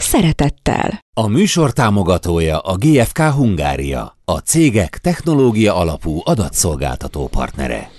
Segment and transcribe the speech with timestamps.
[0.00, 0.98] szeretettel.
[1.16, 7.90] A műsor támogatója a GFK Hungária, a cégek technológia alapú adatszolgáltató partnere.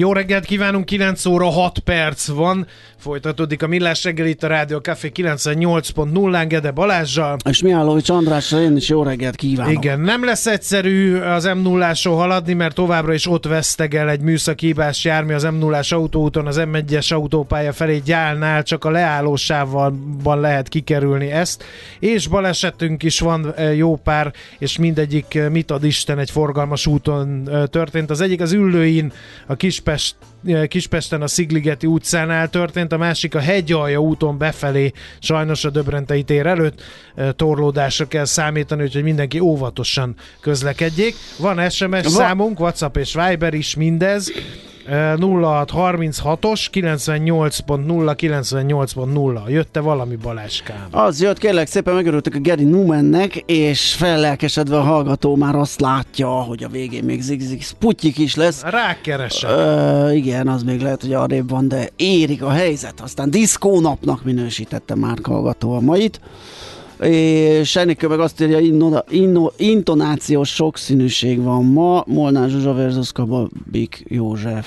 [0.00, 2.66] Jó reggelt kívánunk, 9 óra 6 perc van.
[2.96, 7.36] Folytatódik a Millás reggel itt a Rádió Café 98.0-án Gede Balázsjal.
[7.48, 9.72] És Mihálovics Andrásra én is jó reggelt kívánok.
[9.72, 14.66] Igen, nem lesz egyszerű az m 0 haladni, mert továbbra is ott vesztegel egy műszaki
[14.66, 20.68] hibás jármű az m 0 autóúton, az M1-es autópálya felé gyálnál, csak a leállósávban lehet
[20.68, 21.64] kikerülni ezt.
[21.98, 26.86] És balesetünk is van e, jó pár, és mindegyik e, mit ad Isten egy forgalmas
[26.86, 28.10] úton e, történt.
[28.10, 29.12] Az egyik az Üllőin,
[29.46, 29.54] a
[29.88, 30.16] Kispest
[30.68, 36.46] Kispesten a Szigligeti utcánál történt, a másik a Hegyalja úton befelé, sajnos a Döbrentei tér
[36.46, 36.82] előtt
[37.36, 41.14] torlódásra kell számítani, úgyhogy mindenki óvatosan közlekedjék.
[41.38, 44.32] Van SMS Va- számunk, WhatsApp és Viber is mindez.
[44.90, 50.86] 0636-os 98.0 98.0 Jötte valami Baláskám?
[50.90, 56.28] Az jött, kérlek szépen megörültek a Geri Numennek, és fellelkesedve a hallgató már azt látja,
[56.28, 58.62] hogy a végén még zigzig Sputyik is lesz.
[58.62, 59.50] Rákeresek.
[59.50, 63.00] Ö, igen, az még lehet, hogy arrébb van, de érik a helyzet.
[63.00, 66.20] Aztán diszkónapnak minősítette már hallgató a mait
[67.00, 74.04] és Enikő meg azt írja, inno, inno, intonációs sokszínűség van ma, Molnár Zsuzsa versus Kababik
[74.08, 74.66] József.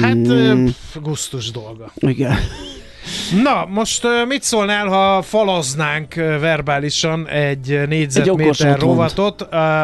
[0.00, 0.66] Hát, mm.
[1.02, 1.92] gusztus dolga.
[1.94, 2.36] Igen.
[3.42, 9.42] Na, most mit szólnál, ha falaznánk verbálisan egy négyzetméter egy rovatot,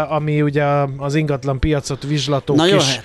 [0.09, 0.65] ami ugye
[0.97, 3.01] az ingatlan piacot vizslató Na, kis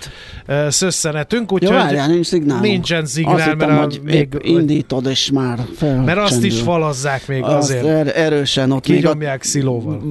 [0.70, 2.60] szösszenetünk, úgyhogy Jó, várjál, nincs szignál.
[2.60, 6.02] Nincsen szignál, azt mert hittem, a, még indítod, és már fel.
[6.04, 7.86] Mert azt is falazzák még azt azért.
[7.86, 10.02] Er, erősen ott Kiromják szilóval.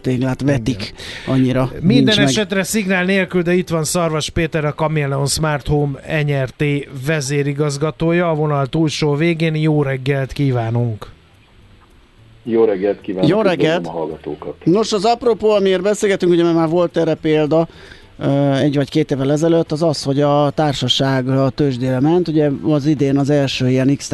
[0.00, 1.34] téglát vetik Igen.
[1.34, 1.70] annyira.
[1.80, 2.64] Minden esetre meg.
[2.64, 6.64] szignál nélkül, de itt van Szarvas Péter, a Camilleon Smart Home NRT
[7.06, 9.54] vezérigazgatója, a vonal túlsó végén.
[9.54, 11.12] Jó reggelt kívánunk!
[12.42, 13.30] Jó reggelt kívánok!
[13.30, 13.86] Jó reggelt!
[13.86, 14.54] A hallgatókat.
[14.64, 17.68] Nos, az apropó, amiért beszélgetünk, ugye mert már volt erre példa,
[18.60, 22.28] egy vagy két évvel ezelőtt, az az, hogy a társaság a tőzsdére ment.
[22.28, 24.10] Ugye az idén az első ilyen x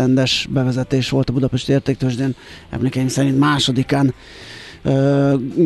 [0.49, 2.35] bevezetés volt a Budapesti Értéktőzsdén,
[2.71, 4.15] emlékeim szerint másodikán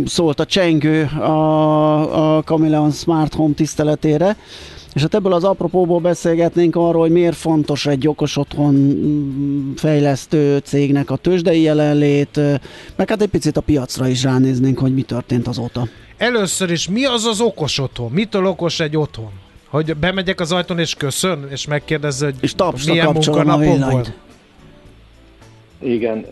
[0.05, 4.37] szólt a csengő a, a Camilleon Smart Home tiszteletére.
[4.95, 10.59] És hát ebből az apropóból beszélgetnénk arról, hogy miért fontos egy okos otthon mm, fejlesztő
[10.59, 12.41] cégnek a tőzsdei jelenlét,
[12.97, 15.89] meg hát egy picit a piacra is ránéznénk, hogy mi történt azóta.
[16.17, 18.11] Először is, mi az az okos otthon?
[18.11, 19.31] Mitől okos egy otthon?
[19.69, 22.55] Hogy bemegyek az ajtón és köszön, és megkérdezze, hogy és
[22.87, 24.13] milyen munkanapom volt?
[25.79, 26.27] Igen,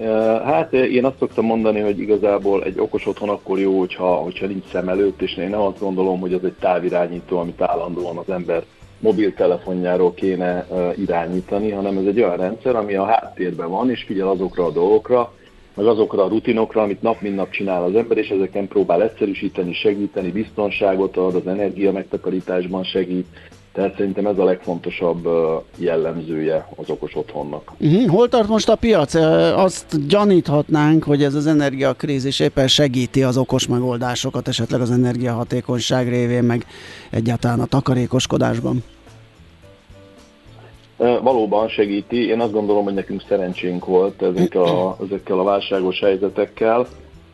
[0.45, 4.65] hát én azt szoktam mondani, hogy igazából egy okos otthon akkor jó, hogyha, hogyha nincs
[4.73, 8.65] szem előtt, és én nem azt gondolom, hogy az egy távirányító, amit állandóan az ember
[8.99, 10.67] mobiltelefonjáról kéne
[10.97, 15.33] irányítani, hanem ez egy olyan rendszer, ami a háttérben van, és figyel azokra a dolgokra,
[15.75, 19.75] meg azokra a rutinokra, amit nap mint nap csinál az ember, és ezeken próbál egyszerűsíteni,
[19.75, 23.27] segíteni, biztonságot ad, az energia megtakarításban segít,
[23.73, 25.29] tehát szerintem ez a legfontosabb
[25.77, 27.73] jellemzője az okos otthonnak.
[27.79, 28.11] Uh-huh.
[28.11, 29.15] Hol tart most a piac?
[29.55, 36.45] Azt gyaníthatnánk, hogy ez az energiakrízis éppen segíti az okos megoldásokat, esetleg az energiahatékonyság révén,
[36.45, 36.67] meg
[37.11, 38.85] egyáltalán a takarékoskodásban.
[41.23, 42.29] Valóban segíti.
[42.29, 46.87] Én azt gondolom, hogy nekünk szerencsénk volt ezek a, ezekkel a válságos helyzetekkel.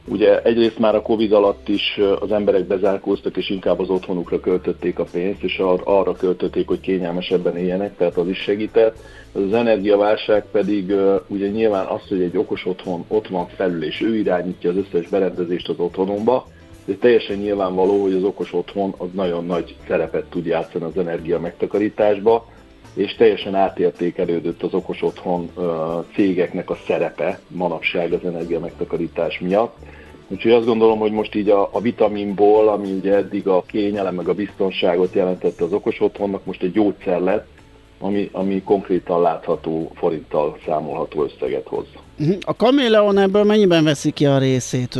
[0.04, 4.98] Ugye egyrészt már a Covid alatt is az emberek bezárkóztak, és inkább az otthonukra költötték
[4.98, 8.96] a pénzt, és ar- arra költötték, hogy kényelmesebben éljenek, tehát az is segített.
[9.32, 10.94] Az energiaválság pedig
[11.26, 15.08] ugye nyilván az, hogy egy okos otthon ott van felül, és ő irányítja az összes
[15.08, 16.46] berendezést az otthonomba,
[16.84, 21.40] de teljesen nyilvánvaló, hogy az okos otthon az nagyon nagy szerepet tud játszani az energia
[21.40, 22.46] megtakarításba,
[22.94, 25.50] és teljesen átértékelődött az okos otthon
[26.14, 29.76] cégeknek a szerepe manapság az energia megtakarítás miatt.
[30.29, 34.29] Úgyhogy azt gondolom, hogy most így a, a vitaminból, ami ugye eddig a kényelem meg
[34.29, 37.46] a biztonságot jelentette az okos otthonnak, most egy gyógyszer lett,
[38.00, 41.87] ami, ami konkrétan látható forinttal számolható összeget hoz.
[42.19, 42.32] Mhm.
[42.41, 44.99] A kaméleon ebből mennyiben veszi ki a részét?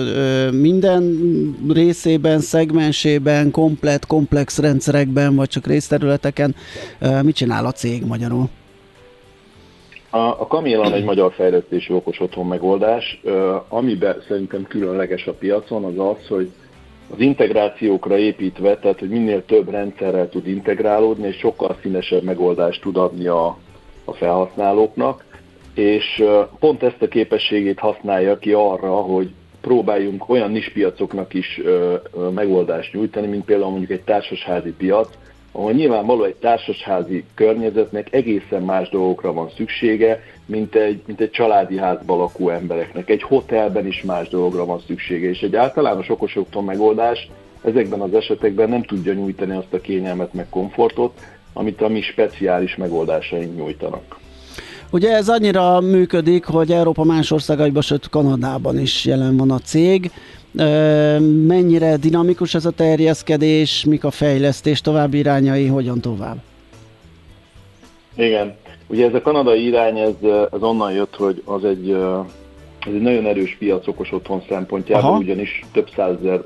[0.53, 1.03] Minden
[1.73, 6.55] részében, szegmensében, komplet, komplex rendszerekben, vagy csak részterületeken
[7.23, 8.49] mit csinál a cég magyarul?
[10.11, 13.21] A, a Kamélon egy magyar fejlesztésű okos otthon megoldás,
[13.69, 16.51] amiben szerintem különleges a piacon, az az, hogy
[17.15, 22.97] az integrációkra építve, tehát hogy minél több rendszerrel tud integrálódni, és sokkal színesebb megoldást tud
[22.97, 23.59] adni a,
[24.05, 25.25] a felhasználóknak,
[25.79, 26.25] és
[26.59, 29.31] pont ezt a képességét használja ki arra, hogy
[29.61, 31.61] próbáljunk olyan nispiacoknak is
[32.35, 35.09] megoldást nyújtani, mint például mondjuk egy társasházi piac,
[35.53, 41.77] ahol nyilvánvaló egy társasházi környezetnek egészen más dolgokra van szüksége, mint egy, mint egy családi
[41.77, 43.11] házban lakó embereknek.
[43.11, 47.29] Egy hotelben is más dologra van szüksége, és egy általános okosoktól megoldás
[47.65, 51.21] ezekben az esetekben nem tudja nyújtani azt a kényelmet meg komfortot,
[51.53, 54.27] amit a mi speciális megoldásaink nyújtanak.
[54.91, 60.11] Ugye ez annyira működik, hogy Európa más országaiban, sőt Kanadában is jelen van a cég.
[61.47, 66.37] Mennyire dinamikus ez a terjeszkedés, mik a fejlesztés további irányai, hogyan tovább?
[68.17, 68.55] Igen,
[68.87, 70.15] ugye ez a kanadai irány, ez,
[70.53, 71.91] ez onnan jött, hogy az egy,
[72.87, 75.19] ez egy nagyon erős piac okos otthon szempontjából, Aha.
[75.19, 76.41] ugyanis több százezer,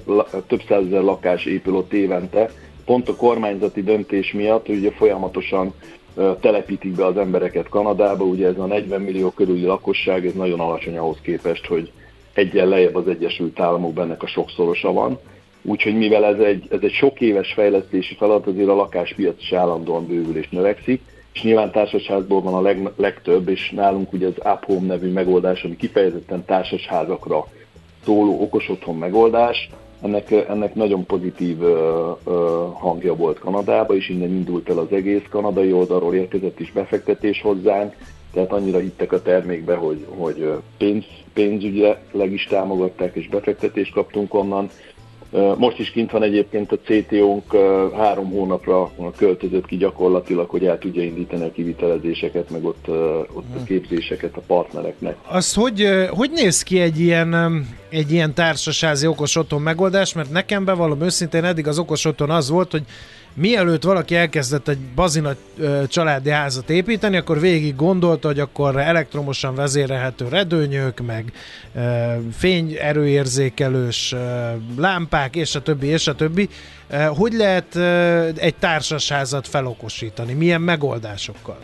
[0.46, 2.50] több százezer lakás épül ott évente,
[2.84, 5.72] pont a kormányzati döntés miatt, ugye folyamatosan
[6.40, 10.98] telepítik be az embereket Kanadába, ugye ez a 40 millió körüli lakosság, ez nagyon alacsony
[10.98, 11.92] ahhoz képest, hogy
[12.32, 15.18] egyen lejjebb az Egyesült Államokban ennek a sokszorosa van.
[15.62, 20.06] Úgyhogy mivel ez egy, ez egy sok éves fejlesztési feladat, azért a lakáspiac is állandóan
[20.06, 24.80] bővül és növekszik, és nyilván társasházból van a leg, legtöbb, és nálunk ugye az Up
[24.80, 27.46] nevű megoldás, ami kifejezetten társasházakra
[28.04, 29.70] szóló okos otthon megoldás,
[30.02, 35.22] ennek, ennek nagyon pozitív ö, ö, hangja volt Kanadába, és innen indult el az egész
[35.30, 37.94] kanadai oldalról érkezett is befektetés hozzánk,
[38.32, 44.68] tehát annyira hittek a termékbe, hogy, hogy pénz, pénzügyileg is támogatták, és befektetést kaptunk onnan.
[45.56, 47.56] Most is kint van egyébként a CTO-nk,
[47.96, 52.88] három hónapra költözött ki gyakorlatilag, hogy el tudja indítani a kivitelezéseket, meg ott,
[53.32, 55.16] ott a képzéseket a partnereknek.
[55.28, 60.12] Azt hogy, hogy néz ki egy ilyen, egy ilyen társasázi okos otthon megoldás?
[60.12, 62.82] Mert nekem bevallom őszintén, eddig az okos otthon az volt, hogy
[63.34, 65.34] mielőtt valaki elkezdett egy bazina
[65.88, 71.32] családi házat építeni, akkor végig gondolta, hogy akkor elektromosan vezérelhető redőnyök, meg
[72.32, 74.14] fényerőérzékelős
[74.78, 76.48] lámpák, és a többi, és a többi.
[77.08, 77.76] Hogy lehet
[78.38, 80.32] egy társasházat felokosítani?
[80.32, 81.58] Milyen megoldásokkal?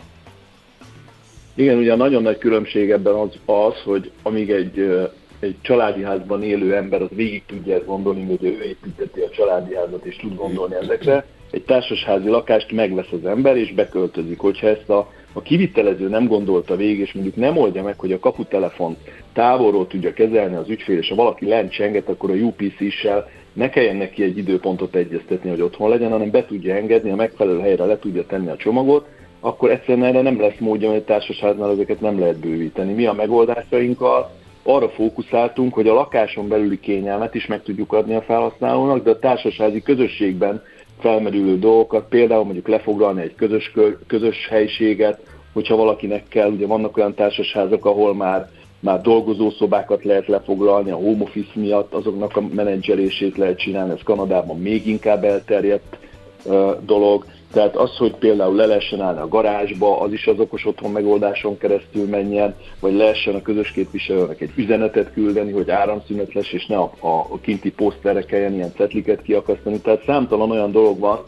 [1.55, 6.75] Igen, ugye nagyon nagy különbség ebben az, az hogy amíg egy, egy családi házban élő
[6.75, 10.75] ember az végig tudja ezt gondolni, hogy ő építeti a családi házat és tud gondolni
[10.75, 14.39] ezekre, egy társasházi lakást megvesz az ember, és beköltözik.
[14.39, 18.19] Hogyha ezt a, a kivitelező nem gondolta végig, és mondjuk nem oldja meg, hogy a
[18.19, 18.97] kaputelefon
[19.33, 23.95] távolról tudja kezelni az ügyfél, és ha valaki lent csenget, akkor a UPC-sel ne kelljen
[23.95, 27.99] neki egy időpontot egyeztetni, hogy otthon legyen, hanem be tudja engedni, a megfelelő helyre le
[27.99, 29.07] tudja tenni a csomagot,
[29.39, 32.93] akkor egyszerűen erre nem lesz módja, mert társasháznál ezeket nem lehet bővíteni.
[32.93, 34.31] Mi a megoldásainkkal
[34.69, 39.19] arra fókuszáltunk, hogy a lakáson belüli kényelmet is meg tudjuk adni a felhasználónak, de a
[39.19, 40.63] társasházi közösségben
[40.99, 43.73] felmerülő dolgokat, például mondjuk lefoglalni egy közös,
[44.07, 45.19] közös helységet,
[45.53, 48.49] hogyha valakinek kell, ugye vannak olyan társasházak, ahol már
[48.79, 54.59] már dolgozószobákat lehet lefoglalni, a home office miatt azoknak a menedzselését lehet csinálni, ez Kanadában
[54.59, 55.97] még inkább elterjedt
[56.43, 57.25] uh, dolog.
[57.51, 61.57] Tehát az, hogy például le lehessen állni a garázsba, az is az okos otthon megoldáson
[61.57, 66.77] keresztül menjen, vagy lehessen a közös képviselőnek egy üzenetet küldeni, hogy áramszünet lesz, és ne
[66.77, 69.79] a, a, kinti poszterre kelljen ilyen cetliket kiakasztani.
[69.79, 71.19] Tehát számtalan olyan dolog van,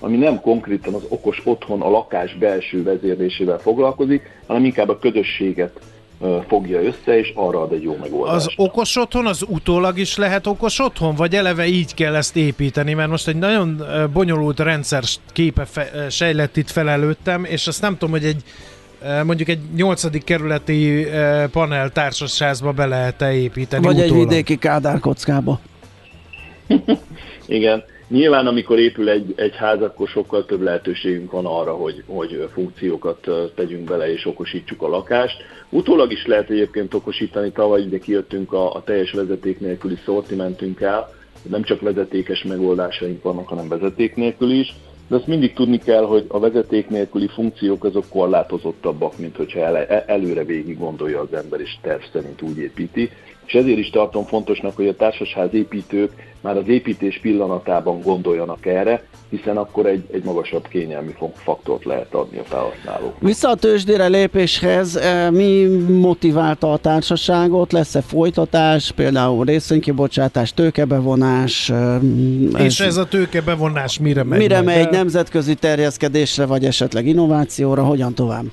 [0.00, 5.80] ami nem konkrétan az okos otthon, a lakás belső vezérlésével foglalkozik, hanem inkább a közösséget
[6.48, 8.46] fogja össze, és arra ad egy jó megoldást.
[8.46, 12.94] Az okos otthon, az utólag is lehet okos otthon, vagy eleve így kell ezt építeni?
[12.94, 17.92] Mert most egy nagyon bonyolult rendszer képe fe, sejlett itt fel előttem, és azt nem
[17.92, 18.42] tudom, hogy egy
[19.24, 21.06] mondjuk egy nyolcadik kerületi
[21.52, 24.14] panel társasházba be lehet-e építeni Vagy utólag.
[24.16, 25.60] egy vidéki kádárkockába.
[27.46, 27.84] Igen.
[28.10, 33.28] Nyilván, amikor épül egy, egy ház, akkor sokkal több lehetőségünk van arra, hogy, hogy funkciókat
[33.54, 35.42] tegyünk bele és okosítsuk a lakást.
[35.68, 41.08] Utólag is lehet egyébként okosítani, tavaly ugye kijöttünk a, a teljes vezeték nélküli szortimentünkkel,
[41.48, 44.74] nem csak vezetékes megoldásaink vannak, hanem vezeték nélkül is,
[45.08, 49.76] de azt mindig tudni kell, hogy a vezeték nélküli funkciók azok korlátozottabbak, mint hogyha el,
[49.86, 53.10] előre végig gondolja az ember, és terv szerint úgy építi
[53.50, 59.02] és ezért is tartom fontosnak, hogy a társasház építők már az építés pillanatában gondoljanak erre,
[59.30, 63.14] hiszen akkor egy, egy magasabb kényelmi faktort lehet adni a felhasználók.
[63.18, 67.72] Vissza a tőzsdére lépéshez, eh, mi motiválta a társaságot?
[67.72, 71.70] Lesz-e folytatás, például részvénykibocsátás, tőkebevonás?
[71.70, 72.00] Eh,
[72.58, 74.38] És ez, ez a tőkebevonás mire megy?
[74.38, 74.90] Mire megy, el?
[74.90, 78.44] nemzetközi terjeszkedésre, vagy esetleg innovációra, hogyan tovább?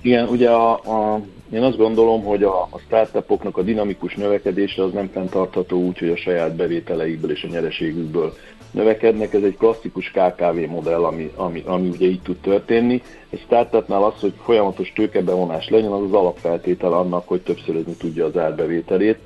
[0.00, 1.20] Igen, ugye a, a,
[1.52, 6.08] én azt gondolom, hogy a, a startupoknak a dinamikus növekedése az nem fenntartható úgy, hogy
[6.08, 8.32] a saját bevételeikből és a nyereségükből
[8.70, 9.34] növekednek.
[9.34, 13.02] Ez egy klasszikus KKV modell, ami, ami, ami ugye így tud történni.
[13.30, 18.36] Egy startupnál az, hogy folyamatos tőkebevonás legyen, az az alapfeltétel annak, hogy többszörözni tudja az
[18.36, 19.18] árbevételét.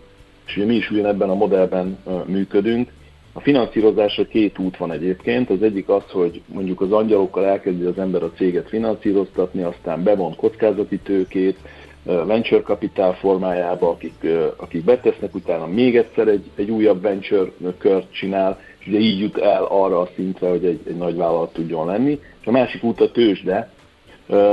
[0.47, 2.91] És ugye mi is ebben a modellben működünk.
[3.33, 5.51] A finanszírozásra két út van egyébként.
[5.51, 10.37] Az egyik az, hogy mondjuk az angyalokkal elkezdi az ember a céget finanszíroztatni, aztán bevon
[10.37, 11.59] kockázati tőkét,
[12.05, 18.61] venture capital formájába, akik, akik betesznek, utána még egyszer egy, egy újabb venture kört csinál,
[18.79, 22.21] és ugye így jut el arra a szintre, hogy egy, egy nagy vállalat tudjon lenni.
[22.41, 23.71] És a másik út a tőzsde,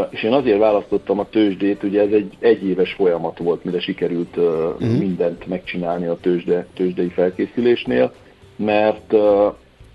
[0.10, 4.98] és én azért választottam a tőzsdét, ugye ez egy egyéves folyamat volt, mire sikerült uh-huh.
[4.98, 8.14] mindent megcsinálni a tőzsde, tőzsdei felkészülésnél,
[8.56, 9.14] mert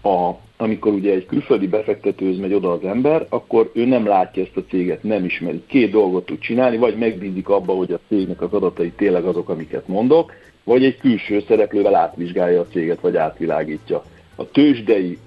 [0.03, 4.57] a, amikor ugye egy külföldi befektetőhöz megy oda az ember, akkor ő nem látja ezt
[4.57, 5.63] a céget, nem ismeri.
[5.67, 9.89] Két dolgot tud csinálni, vagy megbízik abba, hogy a cégnek az adatai tényleg azok, amiket
[9.89, 10.33] mondok,
[10.65, 14.03] vagy egy külső szereplővel átvizsgálja a céget, vagy átvilágítja.
[14.37, 15.19] A tőzsdei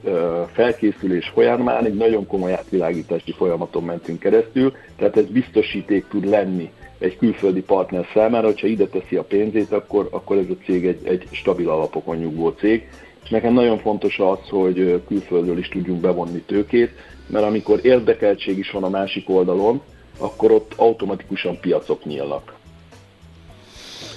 [0.52, 7.18] felkészülés folyamán egy nagyon komoly átvilágítási folyamaton mentünk keresztül, tehát ez biztosíték tud lenni egy
[7.18, 11.28] külföldi partner számára, hogyha ide teszi a pénzét, akkor, akkor ez a cég egy, egy
[11.32, 12.88] stabil alapokon nyugvó cég.
[13.28, 16.92] És nekem nagyon fontos az, hogy külföldről is tudjunk bevonni tőkét,
[17.28, 19.82] mert amikor érdekeltség is van a másik oldalon,
[20.18, 22.54] akkor ott automatikusan piacok nyílnak.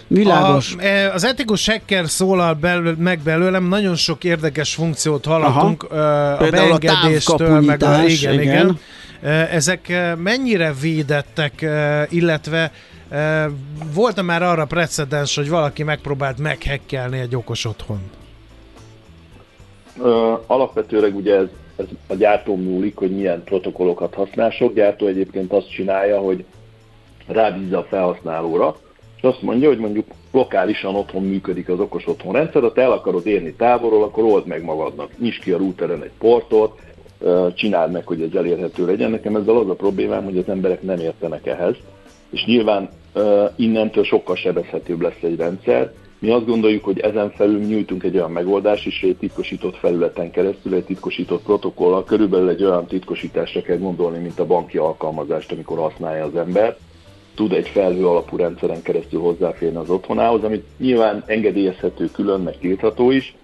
[0.07, 0.75] Világos.
[0.79, 6.33] A, e, az etikus hacker szólal belül, meg belőlem, nagyon sok érdekes funkciót hallottunk, Aha.
[6.33, 8.43] a beengedéstől, meg a, igen, igen.
[8.43, 8.79] igen.
[9.51, 11.67] Ezek mennyire védettek,
[12.09, 12.73] illetve
[13.95, 18.01] volt már arra precedens, hogy valaki megpróbált meghekkelni egy okos otthon?
[20.47, 24.51] Alapvetőleg ugye ez, ez a gyártó múlik, hogy milyen protokollokat használ.
[24.51, 26.45] Sok gyártó egyébként azt csinálja, hogy
[27.27, 28.77] rábízza a felhasználóra,
[29.17, 32.93] és azt mondja, hogy mondjuk lokálisan otthon működik az okos otthon rendszer, ha te el
[32.93, 35.19] akarod érni távolról, akkor old meg magadnak.
[35.19, 36.79] Nyisd ki a routeren egy portot,
[37.55, 39.11] csináld meg, hogy ez elérhető legyen.
[39.11, 41.75] Nekem ezzel az a problémám, hogy az emberek nem értenek ehhez,
[42.31, 42.89] és nyilván
[43.57, 45.93] innentől sokkal sebezhetőbb lesz egy rendszer.
[46.21, 50.75] Mi azt gondoljuk, hogy ezen felül nyújtunk egy olyan megoldást is, egy titkosított felületen keresztül,
[50.75, 56.25] egy titkosított protokollal, körülbelül egy olyan titkosításra kell gondolni, mint a banki alkalmazást, amikor használja
[56.25, 56.77] az ember.
[57.35, 63.11] Tud egy felhő alapú rendszeren keresztül hozzáférni az otthonához, amit nyilván engedélyezhető külön, meg tiltható
[63.11, 63.35] is,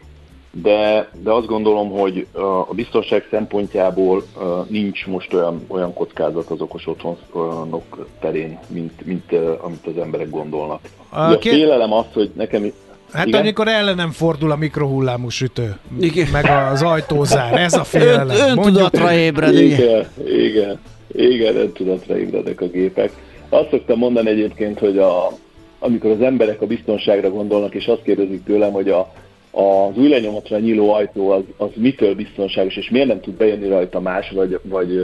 [0.62, 2.26] de, de azt gondolom, hogy
[2.68, 4.22] a biztonság szempontjából
[4.68, 10.80] nincs most olyan, olyan kockázat az okos otthonok terén, mint, mint amit az emberek gondolnak.
[11.08, 12.72] A, a félelem az, hogy nekem
[13.12, 13.40] Hát igen?
[13.40, 16.28] amikor ellenem fordul a mikrohullámú sütő, igen.
[16.32, 18.28] meg az ajtózár, ez a félelem.
[18.28, 20.06] Ön, öntudatra ébred, igen.
[20.26, 20.78] Igen,
[21.12, 23.12] igen, öntudatra ébredek a gépek.
[23.48, 25.32] Azt szoktam mondani egyébként, hogy a,
[25.78, 29.12] amikor az emberek a biztonságra gondolnak, és azt kérdezik tőlem, hogy a,
[29.56, 34.00] az új lenyomatra nyíló ajtó az, az mitől biztonságos, és miért nem tud bejönni rajta
[34.00, 35.00] más, vagy, vagy,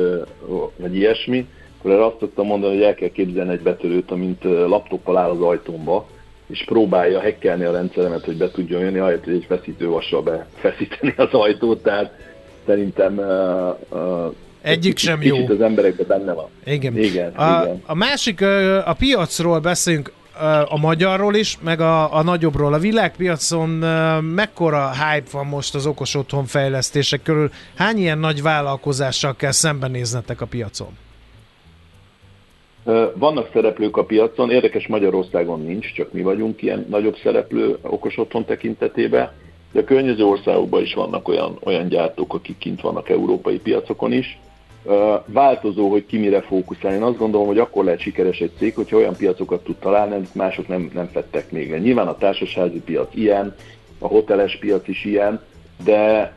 [0.77, 1.47] vagy ilyesmi,
[1.79, 5.41] akkor erre azt szoktam mondani, hogy el kell képzelni egy betörőt, amint laptoppal áll az
[5.41, 6.09] ajtómba,
[6.47, 11.33] és próbálja hekkelni a rendszeremet, hogy be tudjon jönni, ahelyett, hogy egy feszítővassal befeszíteni az
[11.33, 12.13] ajtót, tehát
[12.67, 15.37] szerintem uh, uh, egyik sem jó.
[15.49, 16.49] az emberekben benne van.
[16.65, 16.99] Igen.
[16.99, 17.83] igen, a, igen.
[17.87, 18.41] a másik,
[18.85, 20.13] a piacról beszélünk,
[20.69, 22.73] a magyarról is, meg a, a nagyobbról.
[22.73, 23.69] A világpiacon
[24.23, 27.51] mekkora hype van most az okos otthon fejlesztések körül?
[27.77, 30.99] Hány ilyen nagy vállalkozással kell szembenéznetek a piacon?
[33.15, 38.45] Vannak szereplők a piacon, érdekes Magyarországon nincs, csak mi vagyunk ilyen nagyobb szereplő okos otthon
[38.45, 39.33] tekintetében,
[39.73, 44.39] de a környező országokban is vannak olyan, olyan gyártók, akik kint vannak európai piacokon is
[45.27, 46.95] változó, hogy ki mire fókuszál.
[46.95, 50.35] Én azt gondolom, hogy akkor lehet sikeres egy cég, hogyha olyan piacokat tud találni, amit
[50.35, 51.79] mások nem, nem fettek még le.
[51.79, 53.55] Nyilván a társasházi piac ilyen,
[53.99, 55.41] a hoteles piac is ilyen,
[55.85, 56.33] de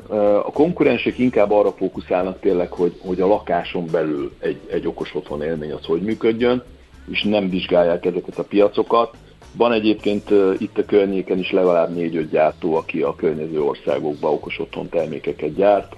[0.46, 5.44] a konkurensek inkább arra fókuszálnak tényleg, hogy, hogy a lakáson belül egy, egy okos otthon
[5.44, 6.64] élmény az hogy működjön,
[7.12, 9.16] és nem vizsgálják ezeket a piacokat.
[9.58, 14.90] Van egyébként itt a környéken is legalább 4-5 gyártó, aki a környező országokban okos otthon
[14.90, 15.96] termékeket gyárt,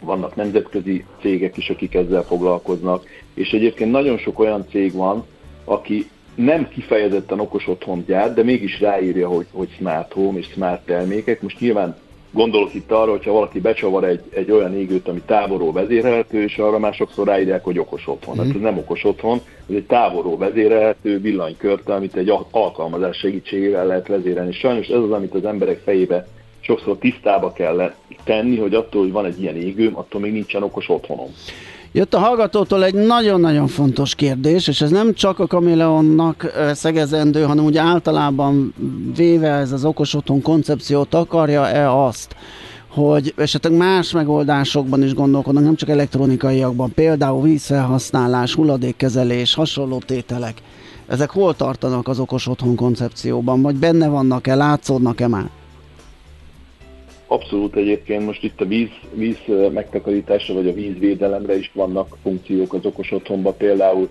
[0.00, 5.24] vannak nemzetközi cégek is, akik ezzel foglalkoznak, és egyébként nagyon sok olyan cég van,
[5.64, 10.86] aki nem kifejezetten okos otthon gyárt, de mégis ráírja, hogy, hogy smart home és smart
[10.86, 11.42] termékek.
[11.42, 11.96] Most nyilván
[12.30, 16.78] gondolok itt arra, hogyha valaki becsavar egy, egy olyan égőt, ami távolról vezérelhető, és arra
[16.78, 18.34] már sokszor ráírják, hogy okos otthon.
[18.34, 18.38] Mm.
[18.38, 24.08] Hát ez nem okos otthon, ez egy távolról vezérelhető villanykörte, amit egy alkalmazás segítségével lehet
[24.08, 24.52] vezérelni.
[24.52, 26.26] Sajnos ez az, amit az emberek fejébe
[26.68, 27.92] sokszor tisztába kell
[28.24, 31.28] tenni, hogy attól, hogy van egy ilyen égőm, attól még nincsen okos otthonom.
[31.92, 37.64] Jött a hallgatótól egy nagyon-nagyon fontos kérdés, és ez nem csak a Kameleonnak szegezendő, hanem
[37.64, 38.74] úgy általában
[39.16, 42.36] véve ez az okos otthon koncepciót akarja-e azt,
[42.88, 50.62] hogy esetleg más megoldásokban is gondolkodnak, nem csak elektronikaiakban, például vízfelhasználás, hulladékkezelés, hasonló tételek.
[51.06, 55.50] Ezek hol tartanak az okos otthon koncepcióban, vagy benne vannak-e, látszódnak-e már?
[57.30, 59.38] Abszolút egyébként most itt a víz, víz
[59.72, 63.56] megtakarításra vagy a vízvédelemre is vannak funkciók az okos otthonban.
[63.56, 64.08] Például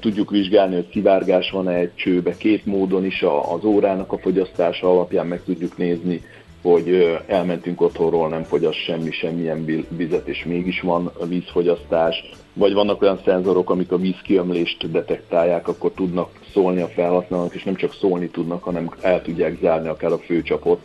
[0.00, 2.36] tudjuk vizsgálni, hogy szivárgás van-e egy csőbe.
[2.36, 6.22] Két módon is a, az órának a fogyasztása alapján meg tudjuk nézni,
[6.62, 12.30] hogy elmentünk otthonról, nem fogyaszt semmi, semmilyen vizet, és mégis van vízfogyasztás.
[12.52, 17.74] Vagy vannak olyan szenzorok, amik a vízkiömlést detektálják, akkor tudnak szólni a felhasználók, és nem
[17.74, 20.80] csak szólni tudnak, hanem el tudják zárni akár a főcsapot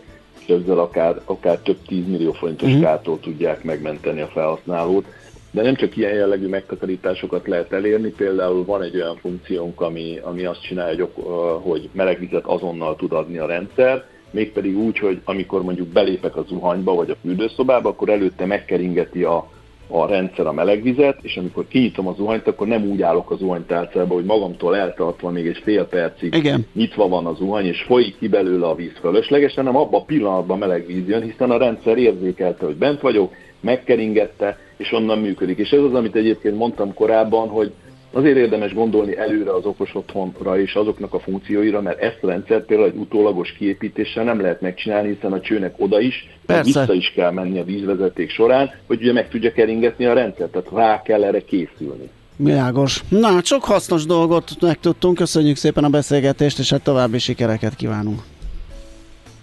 [0.47, 2.81] és ezzel akár, akár több tízmillió forintos mm.
[2.81, 5.05] kártól tudják megmenteni a felhasználót.
[5.51, 10.45] De nem csak ilyen jellegű megtakarításokat lehet elérni, például van egy olyan funkciónk, ami, ami
[10.45, 11.23] azt csinálja, hogy,
[11.61, 16.93] hogy melegvizet azonnal tud adni a rendszer, mégpedig úgy, hogy amikor mondjuk belépek a zuhanyba
[16.95, 19.49] vagy a fürdőszobába, akkor előtte megkeringeti a,
[19.87, 24.13] a rendszer a melegvizet, és amikor kinyitom a zuhanyt, akkor nem úgy állok a zuhanytárcába,
[24.13, 26.65] hogy magamtól eltartva még egy fél percig Igen.
[26.73, 30.57] nyitva van a zuhany, és folyik ki belőle a víz fölöslegesen, hanem abban a pillanatban
[30.57, 35.57] meleg víz jön, hiszen a rendszer érzékelte, hogy bent vagyok, megkeringette, és onnan működik.
[35.57, 37.71] És ez az, amit egyébként mondtam korábban, hogy
[38.11, 42.65] Azért érdemes gondolni előre az okos otthonra és azoknak a funkcióira, mert ezt a rendszert
[42.65, 46.29] például egy utólagos kiépítéssel nem lehet megcsinálni, hiszen a csőnek oda is,
[46.63, 50.69] vissza is kell menni a vízvezeték során, hogy ugye meg tudja keringetni a rendszert, tehát
[50.73, 52.09] rá kell erre készülni.
[52.35, 53.03] Világos.
[53.09, 58.21] Na, sok hasznos dolgot megtudtunk, köszönjük szépen a beszélgetést, és hát további sikereket kívánunk.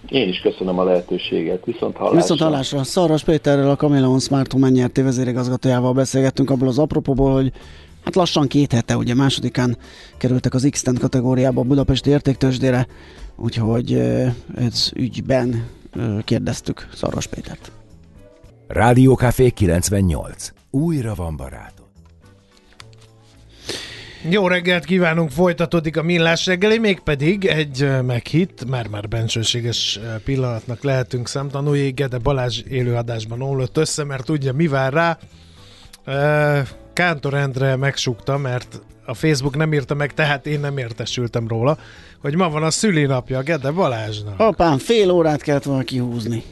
[0.09, 1.65] Én is köszönöm a lehetőséget.
[1.65, 2.19] Viszont hallásra.
[2.19, 2.83] Viszont hallásra.
[2.83, 7.51] Szaras Péterrel, a Cameleon Smart Home nyerti vezérigazgatójával beszélgettünk abból az apropóból, hogy
[8.05, 9.77] Hát lassan két hete, ugye másodikán
[10.17, 12.87] kerültek az x kategóriába a budapesti értéktősdére,
[13.35, 13.93] úgyhogy
[14.55, 15.67] ez ügyben
[16.23, 17.71] kérdeztük Szaros Pétert.
[18.67, 20.51] Rádiókafé 98.
[20.69, 21.85] Újra van barátom.
[24.29, 31.91] Jó reggelt kívánunk, folytatódik a millás reggeli, mégpedig egy meghitt, már-már bensőséges pillanatnak lehetünk szemtanúi,
[31.91, 35.17] Gede Balázs élőadásban omlott össze, mert ugye mi vár rá,
[36.95, 41.77] Kántor Endre megsukta, mert a Facebook nem írta meg, tehát én nem értesültem róla,
[42.21, 44.39] hogy ma van a szülinapja Gede Balázsnak.
[44.39, 46.43] Apám, fél órát kellett volna kihúzni.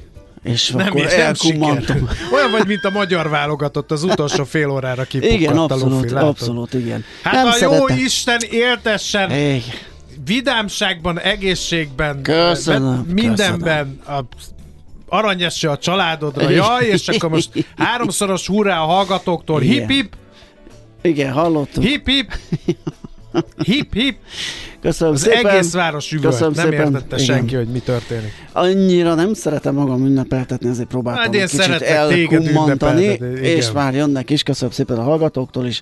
[0.44, 2.10] És nem, akkor elkummantom.
[2.34, 6.14] Olyan vagy, mint a magyar válogatott, az utolsó fél órára kipukkadt Igen, abszolút, a lufi,
[6.14, 7.04] abszolút, igen.
[7.24, 7.88] Hát nem a szeretem.
[7.88, 9.62] jó Isten éltessen igen.
[10.26, 14.28] vidámságban, egészségben, köszönöm, mindenben, köszönöm.
[14.30, 14.36] a
[15.08, 20.16] aranyesse a családodra, jaj, és akkor most háromszoros hurrá a hallgatóktól, hip-hip,
[21.04, 21.84] igen, hallottuk.
[21.84, 22.34] Hip, hip!
[23.64, 24.16] Hip, hip!
[24.82, 25.46] Köszönöm Az szépen.
[25.46, 26.86] egész város üvölt, Köszönöm nem szépen.
[26.86, 27.26] értette Igen.
[27.36, 28.48] senki, hogy mi történik.
[28.52, 33.04] Annyira nem szeretem magam ünnepeltetni, ezért próbáltam hát egy kicsit elkummantani,
[33.42, 34.44] és már jönnek is.
[34.44, 35.82] Köszönöm szépen a hallgatóktól is.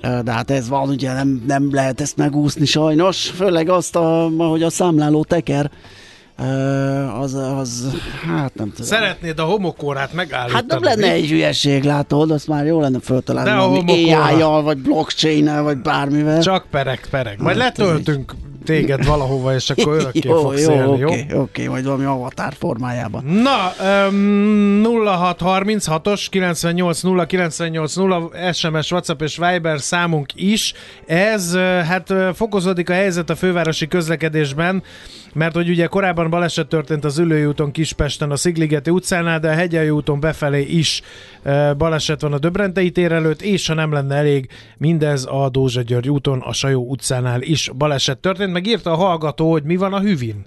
[0.00, 4.62] De hát ez van, ugye nem, nem lehet ezt megúszni sajnos, főleg azt, a, ahogy
[4.62, 5.70] a számláló teker
[7.20, 8.86] az, az, hát nem tudom.
[8.86, 10.54] Szeretnéd a homokórát megállítani?
[10.54, 15.62] Hát nem lenne egy hülyeség, látod, azt már jó lenne föltalálni valami ai vagy blockchain
[15.62, 16.42] vagy bármivel.
[16.42, 17.38] Csak perek, perek.
[17.38, 21.06] Majd hát, letöltünk téged valahova, és akkor örökké jó, fogsz jó, élni, jó?
[21.08, 23.24] Oké, okay, okay, majd valami avatar formájában.
[23.24, 23.72] Na,
[24.08, 30.74] um, 0636-os 980 980 SMS, WhatsApp és Viber számunk is.
[31.06, 31.56] Ez,
[31.88, 34.82] hát fokozódik a helyzet a fővárosi közlekedésben,
[35.32, 39.52] mert hogy ugye korábban baleset történt az Ülői úton Kispesten a Szigligeti utcánál, de a
[39.52, 41.02] Hegyelő úton befelé is
[41.78, 46.08] baleset van a Döbrentei tér előtt, és ha nem lenne elég, mindez a Dózsa György
[46.08, 50.00] úton a Sajó utcánál is baleset történt, meg írta a hallgató, hogy mi van a
[50.00, 50.44] Hüvin.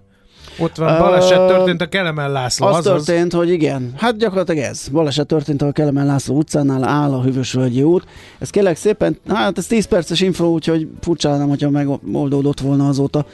[0.60, 2.68] Ott van, baleset történt a Kelemen László.
[2.68, 3.94] Az történt, hogy igen.
[3.98, 4.88] Hát gyakorlatilag ez.
[4.88, 8.04] Baleset történt a Kelemen László utcánál, áll a Hűvösvölgyi út.
[8.40, 13.26] Ez kérlek szépen, hát ez 10 perces info, úgyhogy furcsa nem, hogyha megoldódott volna azóta.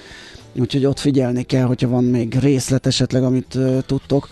[0.56, 4.28] Úgyhogy ott figyelni kell, hogyha van még részlet esetleg, amit uh, tudtok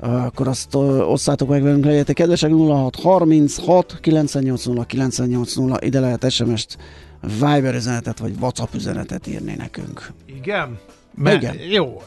[0.00, 6.78] akkor azt osszátok meg velünk, legyetek kedvesek 0636 980 980 ide lehet SMS-t,
[7.20, 10.12] Viber üzenetet vagy WhatsApp üzenetet írni nekünk.
[10.26, 10.78] Igen?
[11.16, 11.56] Mert, Igen.
[11.70, 12.02] Jó,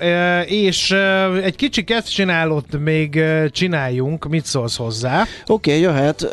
[0.46, 0.92] és
[1.44, 5.22] egy kicsi csinálót még csináljunk, mit szólsz hozzá?
[5.48, 6.28] Oké, okay, jöhet.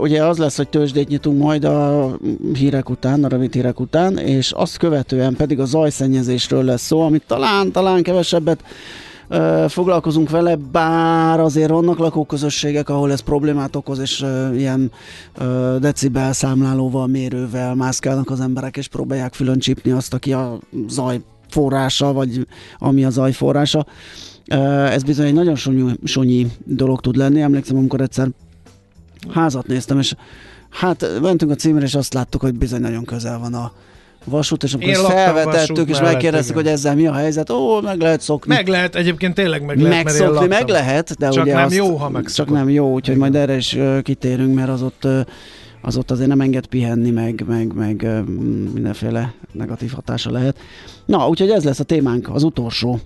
[0.00, 2.10] Ugye az lesz, hogy tőzsdét nyitunk majd a
[2.54, 7.24] hírek után, a rövid hírek után, és azt követően pedig a zajszennyezésről lesz szó, amit
[7.26, 8.64] talán, talán kevesebbet
[9.68, 14.92] foglalkozunk vele, bár azért vannak lakóközösségek, ahol ez problémát okoz, és ilyen
[15.78, 22.12] decibel számlálóval, mérővel mászkálnak az emberek, és próbálják fülön csípni azt, aki a zaj forrása,
[22.12, 22.46] vagy
[22.78, 23.86] ami a zaj forrása.
[24.90, 27.40] Ez bizony egy nagyon sonyi, sonyi dolog tud lenni.
[27.40, 28.28] Emlékszem, amikor egyszer
[29.34, 30.14] házat néztem, és
[30.70, 33.72] hát mentünk a címre, és azt láttuk, hogy bizony nagyon közel van a
[34.24, 38.54] vasút, és amikor felvetettük, és megkérdeztük, hogy ezzel mi a helyzet, ó, meg lehet szokni.
[38.54, 41.96] Meg lehet, egyébként tényleg meg lehet, Megszokni meg lehet, de csak ugye nem azt, jó,
[41.96, 42.46] ha megszokod.
[42.46, 45.06] Csak nem jó, úgyhogy majd erre is kitérünk, mert az ott
[45.80, 48.06] az ott azért nem enged pihenni, meg, meg, meg
[48.72, 50.58] mindenféle negatív hatása lehet.
[51.06, 53.00] Na, úgyhogy ez lesz a témánk, az utolsó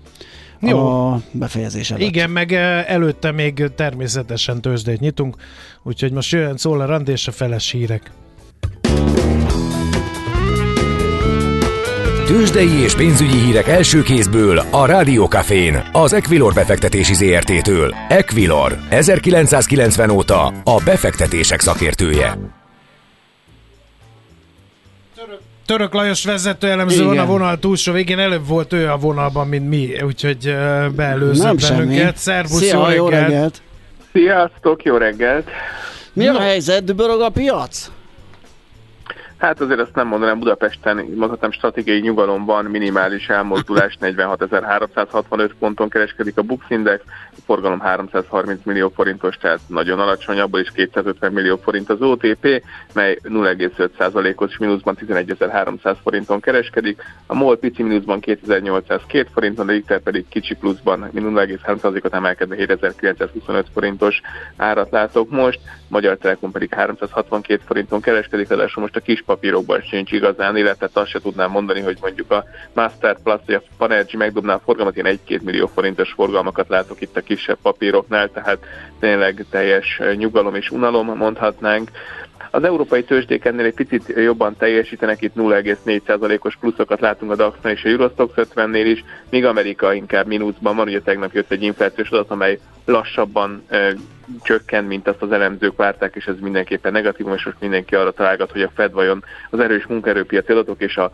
[0.60, 0.86] jó.
[0.86, 2.08] a befejezés előtt.
[2.08, 2.52] Igen, meg
[2.86, 5.36] előtte még természetesen tőzsdét nyitunk,
[5.82, 8.10] úgyhogy most jöjjön szól a rand és a feles hírek.
[12.26, 17.94] Tőzsdei és pénzügyi hírek első kézből a Rádiókafén, az Equilor befektetési ZRT-től.
[18.08, 22.61] Equilor, 1990 óta a befektetések szakértője.
[25.72, 29.68] Török Lajos vezető elemző van a vonal túlsó végén, előbb volt ő a vonalban, mint
[29.68, 30.54] mi, úgyhogy
[30.96, 32.16] beelőzött bennünket.
[32.16, 33.28] Szervusz, Szia, jó reggelt.
[33.30, 33.62] reggelt!
[34.12, 35.48] Sziasztok, jó reggelt!
[36.12, 36.84] Mi a helyzet?
[36.84, 37.90] Dübörög a piac?
[39.42, 46.38] Hát azért azt nem mondanám, Budapesten mondhatom stratégiai nyugalom van, minimális elmozdulás, 46.365 ponton kereskedik
[46.38, 51.56] a Bux Index, a forgalom 330 millió forintos, tehát nagyon alacsony, abból is 250 millió
[51.56, 52.62] forint az OTP,
[52.94, 60.28] mely 0,5%-os mínuszban 11.300 forinton kereskedik, a MOL pici mínuszban 2802 forinton, a Richter pedig
[60.28, 64.20] kicsi pluszban 0,3%-ot emelkedve 7925 forintos
[64.56, 70.12] árat látok most, Magyar Telekom pedig 362 forinton kereskedik, ráadásul most a kis papírokban sincs
[70.12, 74.54] igazán, illetve azt se tudnám mondani, hogy mondjuk a Master Plus vagy a Panergy megdobná
[74.54, 78.58] a forgalmat, én 1-2 millió forintos forgalmakat látok itt a kisebb papíroknál, tehát
[79.00, 81.90] tényleg teljes nyugalom és unalom mondhatnánk.
[82.54, 87.84] Az európai tőzsdék ennél egy picit jobban teljesítenek, itt 0,4%-os pluszokat látunk a dax és
[87.84, 92.30] a Eurostox 50-nél is, míg Amerika inkább mínuszban van, ugye tegnap jött egy inflációs adat,
[92.30, 93.94] amely lassabban e,
[94.42, 98.52] csökken, mint azt az elemzők várták, és ez mindenképpen negatív, és most mindenki arra találgat,
[98.52, 101.10] hogy a Fed vajon az erős munkaerőpiaci adatok és a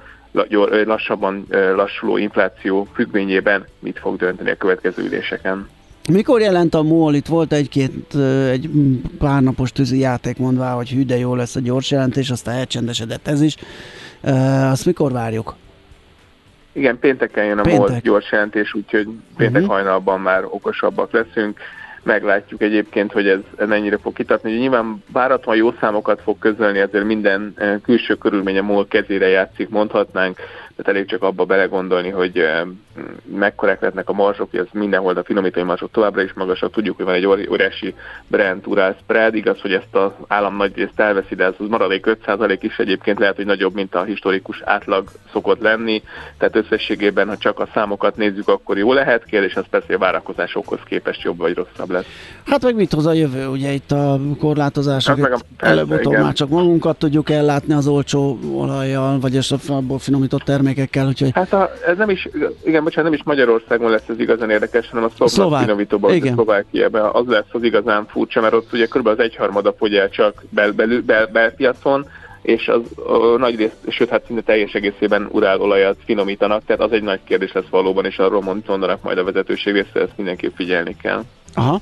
[0.84, 5.68] lassabban lassuló infláció függvényében mit fog dönteni a következő üléseken.
[6.12, 7.14] Mikor jelent a MOL?
[7.14, 8.14] Itt volt egy-két,
[8.50, 8.70] egy
[9.18, 13.28] pár napos tűzi játék mondvá, hogy hű, de jó lesz a gyors jelentés, aztán elcsendesedett
[13.28, 13.56] ez is.
[14.70, 15.54] Azt mikor várjuk?
[16.72, 17.88] Igen, pénteken jön a Péntek.
[17.88, 19.76] MOL gyors jelentés, úgyhogy péntek uh-huh.
[19.76, 21.58] hajnalban már okosabbak leszünk.
[22.02, 24.50] Meglátjuk egyébként, hogy ez, ez mennyire fog kitatni.
[24.50, 29.68] Ugye nyilván váratlan jó számokat fog közölni, ezért minden külső körülmény a MOL kezére játszik,
[29.68, 30.38] mondhatnánk
[30.78, 32.44] tehát elég csak abba belegondolni, hogy
[33.24, 36.72] mekkorák lehetnek a marsok, hogy ez mindenhol a finomítói marsok továbbra is magasak.
[36.72, 37.94] Tudjuk, hogy van egy óriási
[38.26, 42.18] Brent Ural spread, igaz, hogy ezt az állam nagy részt elveszi, de ez az maradék
[42.26, 46.02] 5% is egyébként lehet, hogy nagyobb, mint a historikus átlag szokott lenni.
[46.38, 49.24] Tehát összességében, ha csak a számokat nézzük, akkor jó lehet.
[49.24, 52.06] Kérdés az persze, a várakozásokhoz képest jobb vagy rosszabb lesz.
[52.44, 53.46] Hát meg mit hoz a jövő?
[53.46, 59.36] Ugye itt a korlátozások, hát előbb-utóbb már csak magunkat tudjuk ellátni az olcsó olajjal, vagy
[59.36, 61.30] a abból finomított termékekkel termékekkel, úgyhogy...
[61.34, 62.28] Hát a, ez nem is,
[62.64, 66.34] igen, bocsánat, nem is Magyarországon lesz ez igazán érdekes, hanem a szlovák, finomítóban, igen.
[66.34, 69.06] Szlovákiában az lesz az igazán furcsa, mert ott ugye kb.
[69.06, 72.06] az egyharmada fogy el csak bel, bel, bel, belpiacon,
[72.42, 77.02] és az a nagy rész, sőt, hát szinte teljes egészében urálolajat finomítanak, tehát az egy
[77.02, 81.22] nagy kérdés lesz valóban, és arról mondanak majd a vezetőség részre, ezt mindenképp figyelni kell.
[81.54, 81.80] Aha.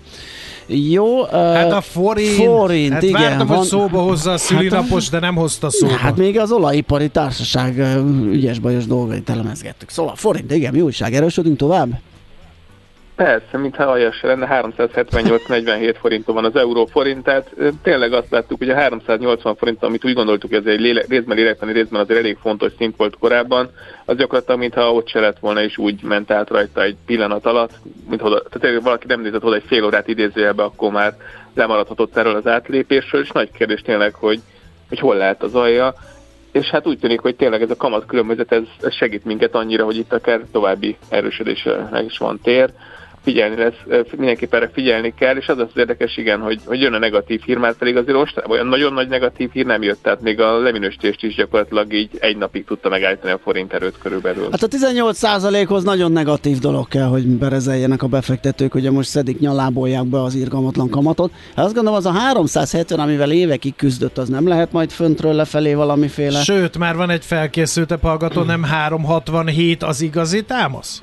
[0.66, 1.20] Jó.
[1.22, 2.34] Uh, hát a forint.
[2.34, 3.20] Forint, hát igen.
[3.20, 5.92] Vártam, van, hogy szóba hozza a szülinapos, hát, de nem hozta szóba.
[5.92, 7.98] Hát még az olajipari társaság
[8.30, 9.90] ügyes-bajos dolgait elemezgettük.
[9.90, 11.88] Szóval forint, igen, mi újság, erősödünk tovább?
[13.16, 17.50] Persze, mintha aljas lenne, 378-47 forinton van az euró forint, tehát
[17.82, 21.72] tényleg azt láttuk, hogy a 380 forint, amit úgy gondoltuk, ez egy léle, részben lélektani,
[21.72, 23.70] részben azért elég fontos szint volt korábban,
[24.04, 27.70] az gyakorlatilag, mintha ott se lett volna, és úgy ment át rajta egy pillanat alatt,
[28.08, 31.16] mint oda, tehát valaki nem nézett oda egy fél órát idézőjelbe, akkor már
[31.54, 34.40] lemaradhatott erről az átlépésről, és nagy kérdés tényleg, hogy,
[34.88, 35.94] hogy hol lehet az alja.
[36.52, 39.84] És hát úgy tűnik, hogy tényleg ez a kamat különbözet, ez, ez segít minket annyira,
[39.84, 42.72] hogy itt akár további erősödésre is van tér
[43.26, 46.98] figyelni lesz, mindenképp erre figyelni kell, és az az érdekes, igen, hogy, hogy jön a
[46.98, 50.40] negatív hír, mert pedig azért most olyan nagyon nagy negatív hír nem jött, tehát még
[50.40, 54.48] a leminősítést is gyakorlatilag így egy napig tudta megállítani a forint erőt körülbelül.
[54.50, 60.04] Hát a 18%-hoz nagyon negatív dolog kell, hogy berezeljenek a befektetők, ugye most szedik nyalábolják
[60.04, 61.30] be az irgalmatlan kamatot.
[61.56, 65.74] Hát azt gondolom, az a 370, amivel évekig küzdött, az nem lehet majd föntről lefelé
[65.74, 66.42] valamiféle.
[66.42, 71.02] Sőt, már van egy felkészültebb hallgató, nem 367 az igazi támasz?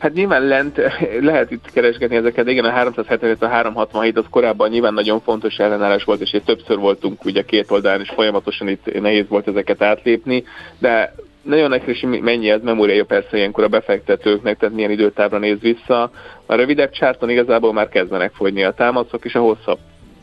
[0.00, 0.80] Hát nyilván lent
[1.30, 5.56] lehet itt keresgetni ezeket, de igen, a 370 a 367 az korábban nyilván nagyon fontos
[5.56, 10.44] ellenállás volt, és többször voltunk ugye két oldalán, és folyamatosan itt nehéz volt ezeket átlépni,
[10.78, 16.10] de nagyon hogy mennyi ez memóriája persze ilyenkor a befektetőknek, tehát milyen időtávra néz vissza.
[16.46, 19.78] A rövidebb csárton igazából már kezdenek fogyni a támaszok, és a hosszabb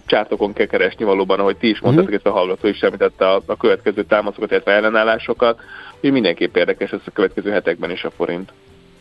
[0.06, 2.10] csártokon kell keresni valóban, ahogy ti is mondtátok, uh-huh.
[2.10, 5.60] illetve a hallgató is említette a, a következő támaszokat, illetve ellenállásokat,
[6.00, 8.52] hogy mindenképp érdekes ez a következő hetekben is a forint.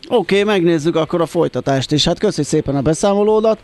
[0.09, 2.05] Oké, okay, megnézzük akkor a folytatást is.
[2.05, 3.59] Hát köszi szépen a beszámolódat,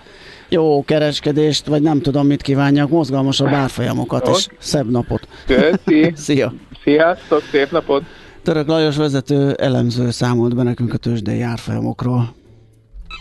[0.50, 5.28] jó kereskedést, vagy nem tudom mit kívánjak, mozgalmasabb árfolyamokat és szebb napot.
[5.46, 6.14] Köszi.
[6.26, 6.54] Szia.
[6.84, 8.04] Sziasztok, szép napot.
[8.44, 12.34] Török Lajos vezető elemző számolt be nekünk a tőzsdei árfolyamokról.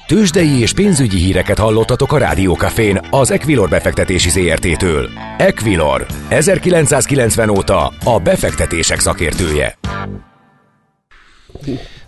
[0.06, 5.08] Tőzsdei és pénzügyi híreket hallottatok a Rádiókafén az Equilor befektetési ZRT-től.
[5.38, 9.78] Equilor, 1990 óta a befektetések szakértője.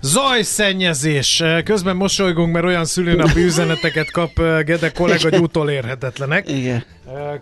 [0.05, 1.43] Zajszennyezés.
[1.65, 4.31] Közben mosolygunk, mert olyan szülőnapi üzeneteket kap
[4.65, 6.49] Gede kollega, hogy utolérhetetlenek.
[6.49, 6.85] Igen.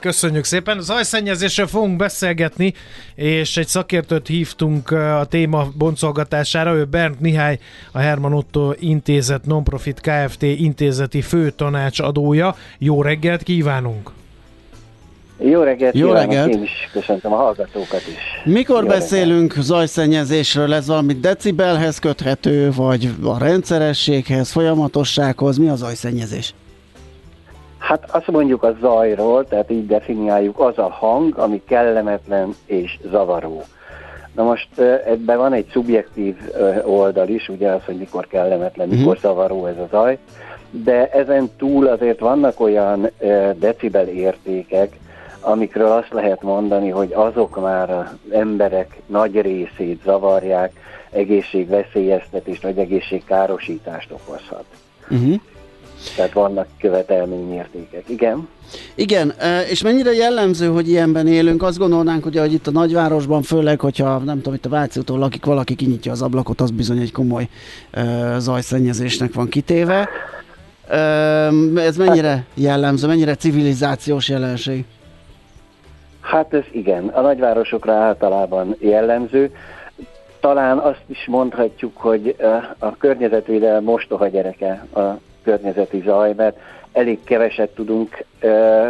[0.01, 0.81] Köszönjük szépen.
[0.81, 2.75] Zajszennyezésről fogunk beszélgetni,
[3.15, 6.75] és egy szakértőt hívtunk a téma boncolgatására.
[6.75, 7.59] Ő Bernd Mihály,
[7.93, 10.43] a Herman Otto Intézet Nonprofit Kft.
[10.43, 12.57] intézeti főtanácsadója.
[12.79, 14.11] Jó reggelt kívánunk!
[15.45, 16.49] Jó reggelt, Jó reggelt.
[16.49, 18.53] én is köszöntöm a hallgatókat is.
[18.53, 19.67] Mikor Jó beszélünk reggelt.
[19.67, 20.75] zajszennyezésről?
[20.75, 25.57] Ez valami decibelhez köthető, vagy a rendszerességhez, folyamatossághoz?
[25.59, 26.55] Mi a zajszennyezés?
[27.79, 33.63] Hát azt mondjuk a zajról, tehát így definiáljuk, az a hang, ami kellemetlen és zavaró.
[34.35, 34.69] Na most
[35.07, 36.37] ebben van egy szubjektív
[36.85, 39.03] oldal is, ugye az, hogy mikor kellemetlen, uh-huh.
[39.03, 40.19] mikor zavaró ez a zaj,
[40.71, 43.11] de ezen túl azért vannak olyan
[43.59, 44.97] decibel értékek,
[45.43, 50.73] amikről azt lehet mondani, hogy azok már az emberek nagy részét zavarják,
[51.11, 54.65] egészségveszélyeztetést vagy egészségkárosítást okozhat.
[55.11, 55.41] Uh-huh.
[56.17, 58.09] Tehát vannak követelményértékek.
[58.09, 58.49] Igen?
[58.95, 59.35] Igen,
[59.71, 61.63] és mennyire jellemző, hogy ilyenben élünk?
[61.63, 65.19] Azt gondolnánk, ugye, hogy itt a nagyvárosban, főleg, hogyha nem tudom, itt a Váci úton
[65.19, 67.49] lakik, valaki kinyitja az ablakot, az bizony egy komoly
[67.95, 70.09] uh, zajszennyezésnek van kitéve.
[70.89, 74.85] Uh, ez mennyire jellemző, mennyire civilizációs jelenség?
[76.23, 79.55] Hát ez igen, a nagyvárosokra általában jellemző.
[80.41, 82.37] Talán azt is mondhatjuk, hogy
[82.79, 85.01] a környezetvédelem mostoha gyereke a
[85.43, 86.59] környezeti zaj, mert
[86.93, 88.25] elég keveset tudunk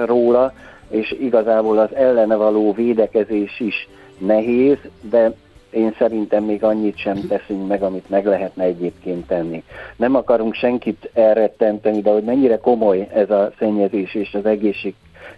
[0.05, 0.53] róla,
[0.89, 5.33] és igazából az ellene való védekezés is nehéz, de
[5.71, 9.63] én szerintem még annyit sem teszünk meg, amit meg lehetne egyébként tenni.
[9.97, 14.95] Nem akarunk senkit elrettenteni, de hogy mennyire komoly ez a szennyezés és az egészség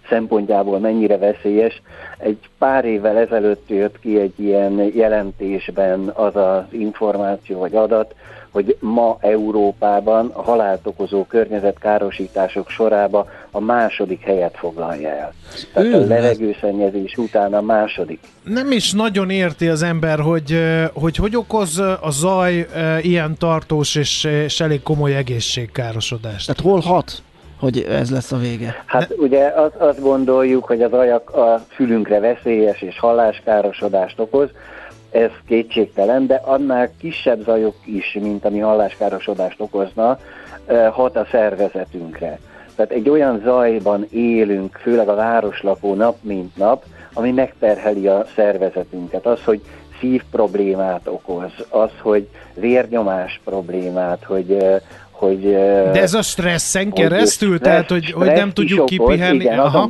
[0.09, 1.81] szempontjából mennyire veszélyes.
[2.17, 8.15] Egy pár évvel ezelőtt jött ki egy ilyen jelentésben az az információ vagy adat,
[8.55, 15.33] hogy ma Európában a halált okozó környezetkárosítások sorába a második helyet foglalja el.
[15.73, 18.19] Tehát Ő, a levegőszennyezés után a második.
[18.43, 20.59] Nem is nagyon érti az ember, hogy
[20.93, 22.67] hogy, hogy okoz a zaj
[23.01, 26.47] ilyen tartós és, és elég komoly egészségkárosodást.
[26.47, 27.21] Tehát hol hat?
[27.65, 28.83] Hogy ez lesz a vége.
[28.85, 34.49] Hát ugye az, azt gondoljuk, hogy az ajak a fülünkre veszélyes és halláskárosodást okoz,
[35.11, 40.19] ez kétségtelen, de annál kisebb zajok is, mint ami halláskárosodást okozna,
[40.91, 42.39] hat a szervezetünkre.
[42.75, 49.25] Tehát egy olyan zajban élünk, főleg a városlakó nap mint nap, ami megterheli a szervezetünket.
[49.25, 49.61] Az, hogy
[49.99, 54.57] szív problémát okoz, az, hogy vérnyomás problémát, hogy,
[55.17, 55.41] hogy...
[55.91, 59.43] De ez a stresszen keresztül, stressz, tehát hogy, hogy nem tudjuk kipihenni?
[59.43, 59.89] Igen, Aha.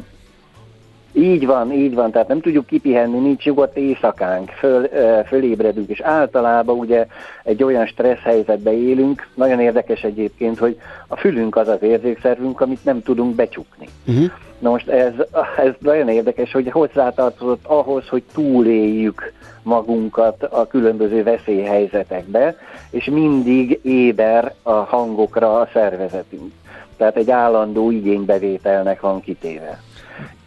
[1.18, 4.90] Így van, így van, tehát nem tudjuk kipihenni, nincs nyugodt éjszakánk, föl,
[5.28, 7.08] fölébredünk, és általában ugye
[7.44, 12.84] egy olyan stressz helyzetbe élünk, nagyon érdekes egyébként, hogy a fülünk az az érzékszervünk, amit
[12.84, 13.88] nem tudunk becsukni.
[14.08, 14.32] Uh-huh.
[14.66, 15.14] Na most ez,
[15.58, 22.56] ez nagyon érdekes, hogy hozzátartozott ahhoz, hogy túléljük magunkat a különböző veszélyhelyzetekbe,
[22.90, 26.52] és mindig éber a hangokra a szervezetünk.
[26.98, 29.82] Tehát egy állandó igénybevételnek van kitéve.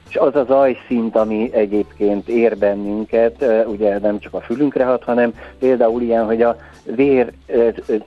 [0.09, 5.33] És az az ajszint, ami egyébként ér bennünket, ugye nem csak a fülünkre hat, hanem
[5.59, 7.33] például ilyen, hogy a vér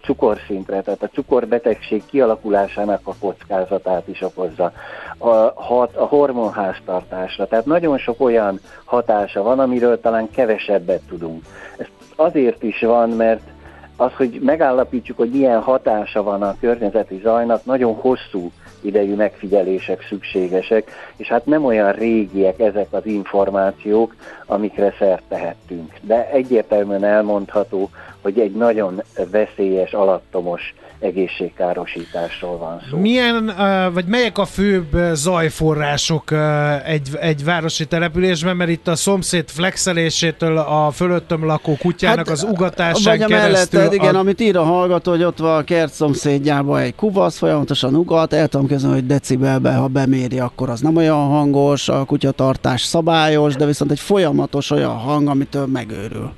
[0.02, 4.72] cukorszintre, tehát a cukorbetegség kialakulásának a kockázatát is okozza,
[5.18, 7.48] a, hat, a hormonháztartásra.
[7.48, 11.46] Tehát nagyon sok olyan hatása van, amiről talán kevesebbet tudunk.
[11.78, 13.42] Ez azért is van, mert
[13.96, 20.92] az, hogy megállapítsuk, hogy milyen hatása van a környezeti zajnak, nagyon hosszú idejű megfigyelések szükségesek,
[21.16, 24.16] és hát nem olyan régiek ezek az információk,
[24.46, 25.94] amikre szert tehettünk.
[26.02, 27.90] De egyértelműen elmondható,
[28.22, 32.98] hogy egy nagyon veszélyes, alattomos egészségkárosításról van szó.
[32.98, 33.54] Milyen,
[33.94, 36.32] vagy melyek a főbb zajforrások
[36.86, 42.44] egy, egy városi településben, mert itt a szomszéd flexelésétől a fölöttöm lakó kutyának hát, az
[42.44, 43.80] ugatásán vagy keresztül...
[43.80, 44.20] Mellette, igen, a...
[44.20, 48.48] amit ír a hallgató, hogy ott van a kert szomszédjában egy kuvasz, folyamatosan ugat, el
[48.48, 53.66] tudom kezdeni, hogy decibelben, ha beméri, akkor az nem olyan hangos, a kutyatartás szabályos, de
[53.66, 56.32] viszont egy folyamatos olyan hang, amitől megőrül.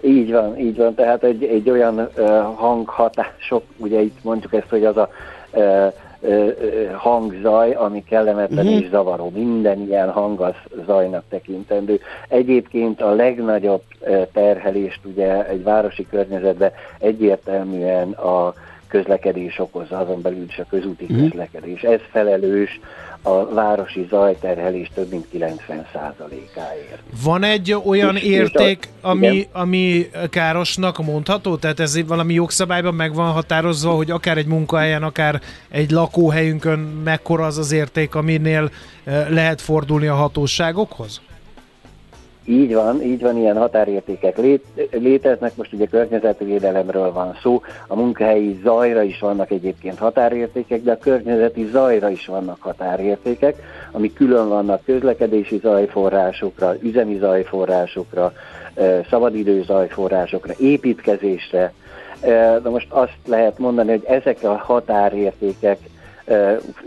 [0.00, 0.94] Így van, így van.
[0.94, 5.08] Tehát egy, egy olyan uh, hanghatások, ugye itt mondjuk ezt, hogy az a
[5.52, 5.92] uh,
[6.96, 8.82] hangzaj, ami kellemetlen uh-huh.
[8.82, 9.30] és zavaró.
[9.34, 10.54] Minden ilyen hang az
[10.86, 12.00] zajnak tekintendő.
[12.28, 13.82] Egyébként a legnagyobb
[14.32, 18.54] terhelést ugye egy városi környezetben egyértelműen a
[18.88, 21.28] közlekedés okozza, azon belül is a közúti uh-huh.
[21.28, 21.82] közlekedés.
[21.82, 22.80] Ez felelős
[23.22, 27.02] a városi zajterhelés több mint 90%-áért.
[27.22, 31.56] Van egy olyan és érték, a, ami, ami károsnak mondható?
[31.56, 37.44] Tehát ez valami jogszabályban meg van határozva, hogy akár egy munkahelyen, akár egy lakóhelyünkön mekkora
[37.44, 38.70] az az érték, aminél
[39.04, 41.20] eh, lehet fordulni a hatóságokhoz?
[42.48, 48.60] Így van, így van, ilyen határértékek lét, léteznek, most ugye környezetvédelemről van szó, a munkahelyi
[48.62, 53.56] zajra is vannak egyébként határértékek, de a környezeti zajra is vannak határértékek,
[53.92, 58.32] ami külön vannak közlekedési zajforrásokra, üzemi zajforrásokra,
[59.10, 61.72] szabadidő zajforrásokra, építkezésre.
[62.62, 65.78] De most azt lehet mondani, hogy ezek a határértékek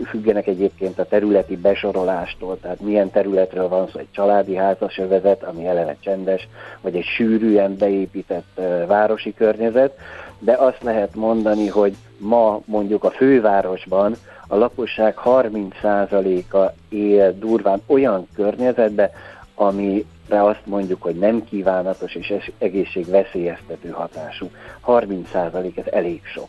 [0.08, 5.96] függenek egyébként a területi besorolástól, tehát milyen területről van szó, egy családi házasövezet, ami eleve
[6.00, 6.48] csendes,
[6.80, 9.98] vagy egy sűrűen beépített városi környezet,
[10.38, 18.28] de azt lehet mondani, hogy ma mondjuk a fővárosban a lakosság 30%-a él durván olyan
[18.34, 19.10] környezetbe,
[19.54, 24.50] amire azt mondjuk, hogy nem kívánatos és egészségveszélyeztető hatású.
[24.86, 26.48] 30% ez elég sok.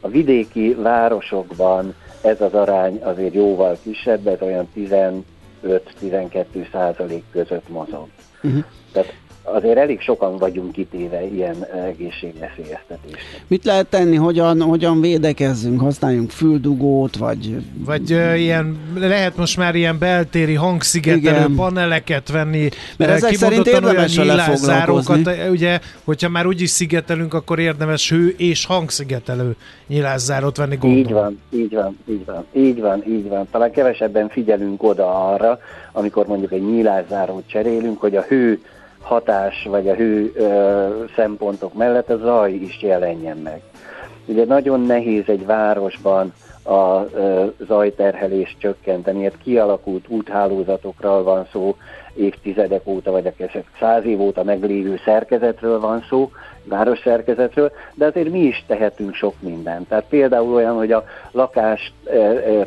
[0.00, 8.06] A vidéki városokban ez az arány azért jóval kisebb, ez olyan 15-12 százalék között mozog.
[8.42, 8.64] Uh-huh.
[8.92, 9.14] Tehát
[9.54, 13.44] azért elég sokan vagyunk kitéve ilyen egészségveszélyeztetésnek.
[13.46, 17.56] Mit lehet tenni, hogyan, hogyan védekezzünk, használjunk füldugót, vagy...
[17.84, 21.54] Vagy uh, ilyen, lehet most már ilyen beltéri hangszigetelő Igen.
[21.54, 24.40] paneleket venni, mert ezek szerint érdemes olyan
[25.50, 29.56] ugye, hogyha már úgyis szigetelünk, akkor érdemes hő és hangszigetelő
[29.86, 30.98] nyilászárót venni, gondolom.
[31.04, 33.48] Így van, így van, így van, így van, így van.
[33.50, 35.60] Talán kevesebben figyelünk oda arra,
[35.92, 38.60] amikor mondjuk egy nyilászárót cserélünk, hogy a hő
[39.06, 43.60] hatás vagy a hő ö, szempontok mellett a zaj is jelenjen meg.
[44.26, 51.76] Ugye nagyon nehéz egy városban a ö, zajterhelést csökkenteni, hát kialakult úthálózatokról van szó,
[52.14, 56.30] évtizedek óta, vagy akár száz év óta meglévő szerkezetről van szó,
[56.64, 59.88] város szerkezetről, de azért mi is tehetünk sok mindent.
[59.88, 61.92] Tehát például olyan, hogy a lakás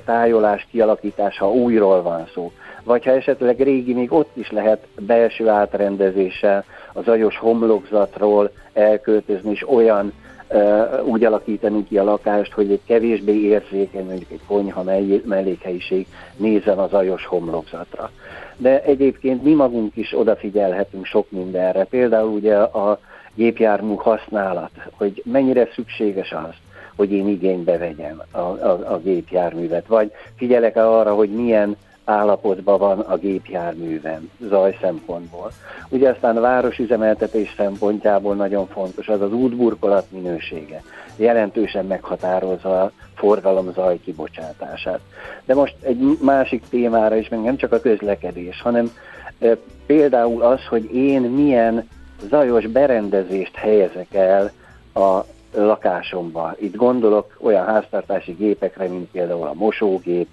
[0.05, 2.51] tájolás kialakítása újról van szó
[2.89, 9.69] vagy ha esetleg régi, még ott is lehet belső átrendezéssel az ajos homlokzatról elköltözni, és
[9.69, 10.13] olyan
[10.49, 14.83] uh, úgy alakítani ki a lakást, hogy egy kevésbé érzékeny, mondjuk egy konyha
[15.25, 18.11] mellékhelyiség nézzen az ajos homlokzatra.
[18.57, 21.83] De egyébként mi magunk is odafigyelhetünk sok mindenre.
[21.83, 22.99] Például ugye a
[23.33, 26.53] gépjármű használat, hogy mennyire szükséges az,
[26.95, 31.77] hogy én igénybe vegyem a, a, a gépjárművet, vagy figyelek arra, hogy milyen
[32.09, 35.51] állapotban van a gépjárműven zaj szempontból.
[35.89, 40.83] Ugye aztán a városüzemeltetés szempontjából nagyon fontos az az útburkolat minősége.
[41.15, 44.99] Jelentősen meghatározza a forgalom zaj kibocsátását.
[45.45, 48.91] De most egy másik témára is, meg nem csak a közlekedés, hanem
[49.39, 51.87] e, például az, hogy én milyen
[52.29, 54.51] zajos berendezést helyezek el
[54.93, 56.55] a lakásomba.
[56.59, 60.27] Itt gondolok olyan háztartási gépekre, mint például a mosógép,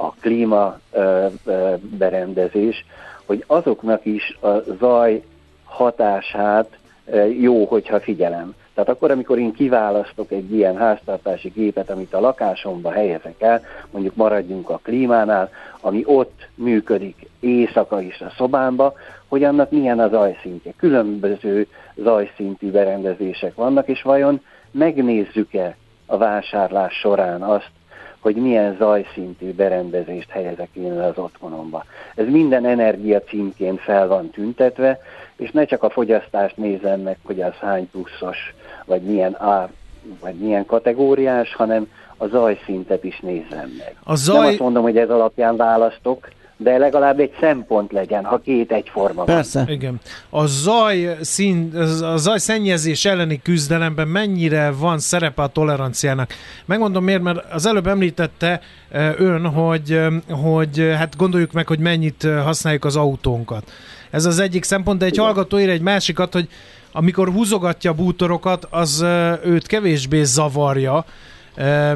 [0.00, 0.78] a klíma
[1.98, 2.84] berendezés,
[3.26, 5.22] hogy azoknak is a zaj
[5.64, 6.78] hatását
[7.40, 8.54] jó, hogyha figyelem.
[8.74, 14.14] Tehát akkor, amikor én kiválasztok egy ilyen háztartási gépet, amit a lakásomba helyezek el, mondjuk
[14.14, 18.94] maradjunk a klímánál, ami ott működik éjszaka is a szobámba,
[19.28, 20.72] hogy annak milyen a zajszintje.
[20.76, 24.40] Különböző zajszintű berendezések vannak, és vajon
[24.70, 25.76] megnézzük-e
[26.06, 27.70] a vásárlás során azt,
[28.20, 31.84] hogy milyen zajszintű berendezést helyezek én az otthonomba.
[32.14, 35.00] Ez minden energia címként fel van tüntetve,
[35.36, 38.54] és ne csak a fogyasztást nézem meg, hogy az hány pluszos,
[38.84, 39.68] vagy milyen ár,
[40.20, 43.96] vagy milyen kategóriás, hanem a zajszintet is nézzem meg.
[44.04, 44.38] A zaj...
[44.38, 46.28] Nem azt mondom, hogy ez alapján választok,
[46.62, 49.58] de legalább egy szempont legyen, ha két egyforma Persze.
[49.58, 49.68] Van.
[49.74, 50.00] Igen.
[50.30, 56.34] A zaj, szín, a zaj szennyezés elleni küzdelemben mennyire van szerepe a toleranciának?
[56.64, 58.60] Megmondom miért, mert az előbb említette
[59.16, 63.70] ön, hogy, hogy hát gondoljuk meg, hogy mennyit használjuk az autónkat.
[64.10, 66.48] Ez az egyik szempont, de egy hallgató ír egy másikat, hogy
[66.92, 69.04] amikor húzogatja a bútorokat, az
[69.44, 71.04] őt kevésbé zavarja,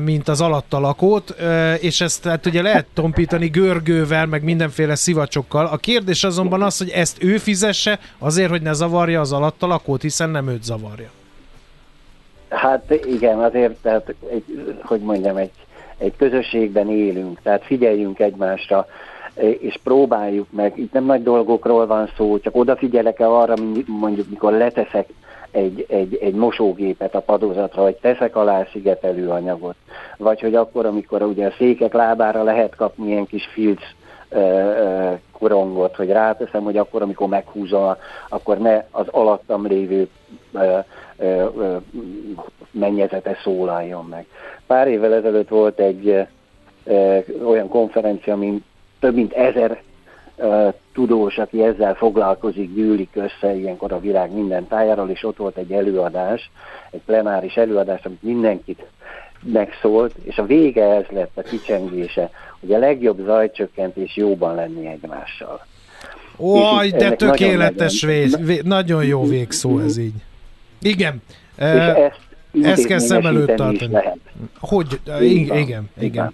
[0.05, 1.35] mint az alatta lakót,
[1.81, 5.67] és ezt hát ugye lehet tompítani görgővel, meg mindenféle szivacsokkal.
[5.67, 10.03] A kérdés azonban az, hogy ezt ő fizesse azért, hogy ne zavarja az alatta lakót,
[10.03, 11.11] hiszen nem őt zavarja.
[12.49, 15.51] Hát igen, azért, tehát, egy, hogy mondjam, egy,
[15.99, 18.87] egy közösségben élünk, tehát figyeljünk egymásra,
[19.61, 23.55] és próbáljuk meg, itt nem nagy dolgokról van szó, csak odafigyelek-e arra,
[23.87, 25.09] mondjuk mikor leteszek
[25.55, 29.77] egy, egy, egy mosógépet a padozatra, vagy teszek alá szigetelő anyagot,
[30.17, 33.81] vagy hogy akkor, amikor ugye a székek lábára lehet kapni ilyen kis filc
[35.33, 37.95] korongot, hogy ráteszem, hogy akkor, amikor meghúzom,
[38.29, 40.09] akkor ne az alattam lévő
[42.71, 44.27] mennyezete szólaljon meg.
[44.67, 46.27] Pár évvel ezelőtt volt egy
[47.45, 48.65] olyan konferencia, mint
[49.01, 49.83] több mint ezer
[50.95, 55.73] tudós, aki ezzel foglalkozik, gyűlik össze ilyenkor a világ minden tájáról, és ott volt egy
[55.73, 56.51] előadás,
[56.91, 58.85] egy plenáris előadás, amit mindenkit
[59.53, 62.31] megszólt, és a vége ez lett a kicsengése,
[62.61, 65.67] hogy a legjobb zajcsökkentés jóban lenni egymással.
[66.37, 70.15] Oj, de tökéletes nagyon, vé, vé, nagyon jó végszó ez így.
[70.81, 71.23] Igen.
[71.59, 72.21] És ezt,
[72.63, 73.97] ezt kell szem előtt tartani.
[74.61, 76.33] Hogy, igen, igen, igen.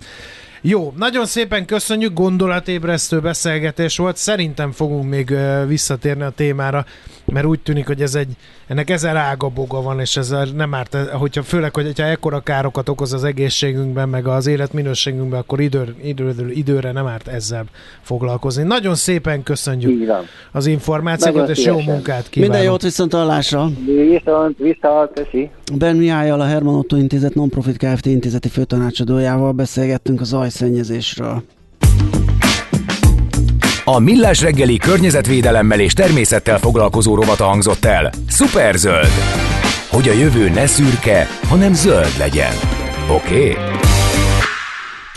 [0.63, 4.17] Jó, nagyon szépen köszönjük, gondolatébresztő beszélgetés volt.
[4.17, 5.35] Szerintem fogunk még
[5.67, 6.85] visszatérni a témára,
[7.33, 8.29] mert úgy tűnik, hogy ez egy,
[8.67, 13.13] ennek ezer ágaboga van, és ez nem árt, hogyha, főleg, hogy ha ekkora károkat okoz
[13.13, 17.65] az egészségünkben, meg az életminőségünkben, akkor idő, idő, időre nem árt ezzel
[18.01, 18.63] foglalkozni.
[18.63, 20.13] Nagyon szépen köszönjük
[20.53, 22.53] az információkat, és jó munkát kívánok.
[22.55, 23.69] Minden jót viszont hallásra.
[23.87, 25.51] Viszont, viszont, köszi.
[25.75, 28.07] Ben Mihályal, a Herman Otto Intézet Nonprofit Kft.
[28.07, 31.43] intézeti főtanácsadójával beszélgettünk az zajszennyezésről.
[33.85, 38.11] A Millás reggeli környezetvédelemmel és természettel foglalkozó rovata hangzott el.
[38.29, 39.11] Superzöld!
[39.91, 42.53] Hogy a jövő ne szürke, hanem zöld legyen.
[43.11, 43.51] Oké?
[43.51, 43.57] Okay?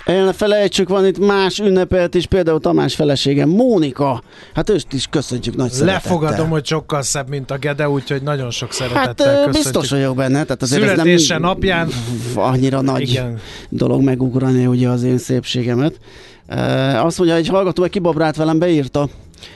[0.06, 4.24] El ne felejtsük, van itt más ünnepelt is, például Tamás felesége, Mónika.
[4.54, 6.12] Hát őst is köszönjük nagy szeretettel.
[6.12, 9.52] Lefogadom, hogy sokkal szebb, mint a Gede, úgyhogy nagyon sok szeretettel hát, köszönjük.
[9.52, 10.44] biztos vagyok benne.
[10.44, 11.90] Tehát azért Születése ez nem napján.
[12.36, 13.40] Annyira nagy Igen.
[13.70, 15.94] dolog megugrani ugye az én szépségemet.
[16.96, 19.10] Azt mondja, egy hallgató, egy kibabrált velem beírta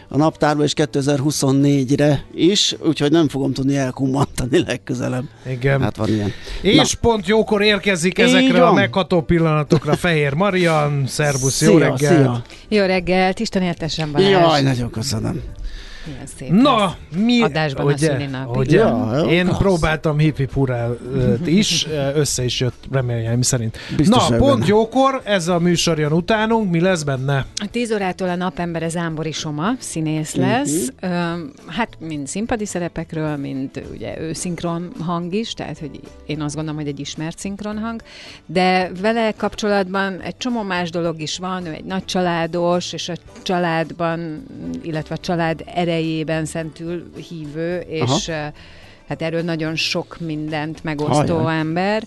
[0.07, 5.23] a naptárba és 2024-re is, úgyhogy nem fogom tudni elkummantani legközelebb.
[5.49, 5.81] Igen.
[5.81, 6.31] Hát van ilyen.
[6.61, 6.99] És Na.
[7.01, 11.97] pont jókor érkezik ezekre a megható pillanatokra Fehér Marian, szervusz, szia, jó reggel!
[11.97, 12.41] Szia.
[12.67, 14.29] Jó reggelt, Isten éltesen Balázs!
[14.29, 15.41] Jaj, nagyon köszönöm.
[16.37, 17.41] Szép Na, mi...
[17.41, 18.57] Adásban ugye, a nap.
[18.57, 19.57] Ugye, ja, én az.
[19.57, 20.49] próbáltam hip
[21.45, 23.77] is, össze is jött reméljeim szerint.
[23.95, 24.65] Biztos Na, pont benne.
[24.67, 27.45] jókor, ez a műsor jön utánunk, mi lesz benne?
[27.55, 30.45] A 10 órától a napember Zámbori Soma, színész mhm.
[30.45, 30.89] lesz.
[31.01, 31.39] Uh-huh.
[31.65, 36.79] Hát mind színpadi szerepekről, mind ugye ő szinkron hang is, tehát hogy én azt gondolom,
[36.79, 38.01] hogy egy ismert szinkron hang,
[38.45, 43.15] de vele kapcsolatban egy csomó más dolog is van, ő egy nagy családos, és a
[43.41, 44.43] családban,
[44.81, 48.51] illetve a család ere erejében szentül hívő, és Aha.
[49.07, 51.59] hát erről nagyon sok mindent megosztó Hajjaj.
[51.59, 52.03] ember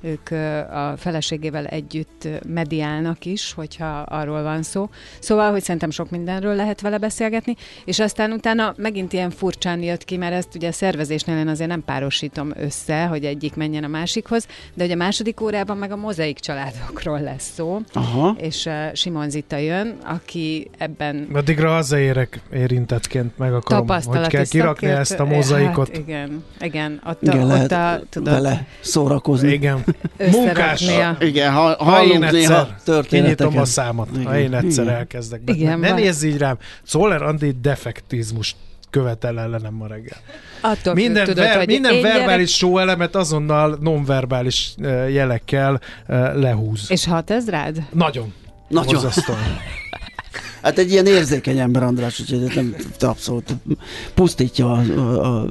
[0.00, 0.30] ők
[0.70, 4.88] a feleségével együtt mediálnak is, hogyha arról van szó.
[5.18, 10.04] Szóval, hogy szerintem sok mindenről lehet vele beszélgetni, és aztán utána megint ilyen furcsán jött
[10.04, 13.88] ki, mert ezt ugye a szervezésnél én azért nem párosítom össze, hogy egyik menjen a
[13.88, 18.36] másikhoz, de hogy a második órában meg a mozaik családokról lesz szó, Aha.
[18.40, 21.28] és uh, Simon Zita jön, aki ebben...
[21.32, 25.88] Addigra hazaérek érintettként meg akarom, hogy kell kirakni szakért, ezt a mozaikot.
[25.88, 29.52] Hát igen, igen, ott, igen, ott lehet a, tudod, vele szórakozni.
[29.52, 29.84] Igen,
[30.30, 30.90] Munkás.
[31.20, 34.26] Igen, ha, ha én egyszer kinyitom a számot, igen.
[34.26, 34.96] ha én egyszer igen.
[34.96, 35.40] elkezdek.
[35.40, 35.52] Be.
[35.52, 36.58] Igen, ne nézz így rám.
[36.82, 38.56] Szóler Andi defektizmust
[38.90, 40.18] követel ellenem ma reggel.
[40.60, 42.46] Attól minden tudod, ver, minden verbális gyerek...
[42.48, 44.74] show elemet azonnal nonverbális
[45.10, 45.80] jelekkel
[46.34, 46.90] lehúz.
[46.90, 47.82] És hat ez rád?
[47.92, 48.32] Nagyon.
[48.68, 49.02] Nagyon.
[50.62, 53.54] Hát egy ilyen érzékeny ember, András, úgyhogy nem abszolút
[54.14, 55.46] pusztítja a, a, a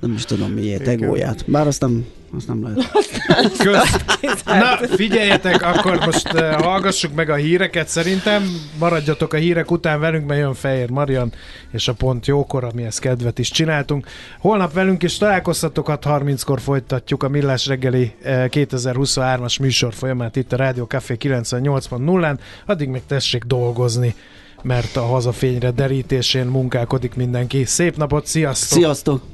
[0.00, 1.44] nem is tudom miért, egóját.
[1.46, 2.06] Bár azt nem
[2.36, 3.56] azt nem lehet.
[3.58, 4.42] Kösz.
[4.44, 8.42] Na, figyeljetek, akkor most uh, hallgassuk meg a híreket szerintem.
[8.78, 11.32] Maradjatok a hírek után velünk, mert jön Fehér Marian,
[11.72, 14.06] és a pont jókor, amihez kedvet is csináltunk.
[14.38, 20.56] Holnap velünk is találkoztatok, 6.30-kor folytatjuk a Millás reggeli uh, 2023-as műsor folyamát itt a
[20.56, 22.38] Rádió Café 98.0-án.
[22.66, 24.14] Addig meg tessék dolgozni
[24.62, 27.64] mert a hazafényre derítésén munkálkodik mindenki.
[27.64, 28.78] Szép napot, sziasztok!
[28.78, 29.33] Sziasztok!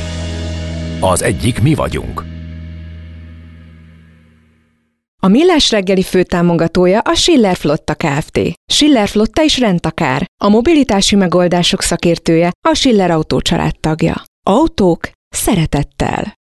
[1.03, 2.23] Az egyik mi vagyunk.
[5.23, 8.39] A Millás reggeli főtámogatója a Schiller Flotta Kft.
[8.71, 10.25] Schiller Flotta is rendtakár.
[10.43, 13.41] A mobilitási megoldások szakértője a Schiller Autó
[13.79, 14.23] tagja.
[14.45, 16.39] Autók szeretettel.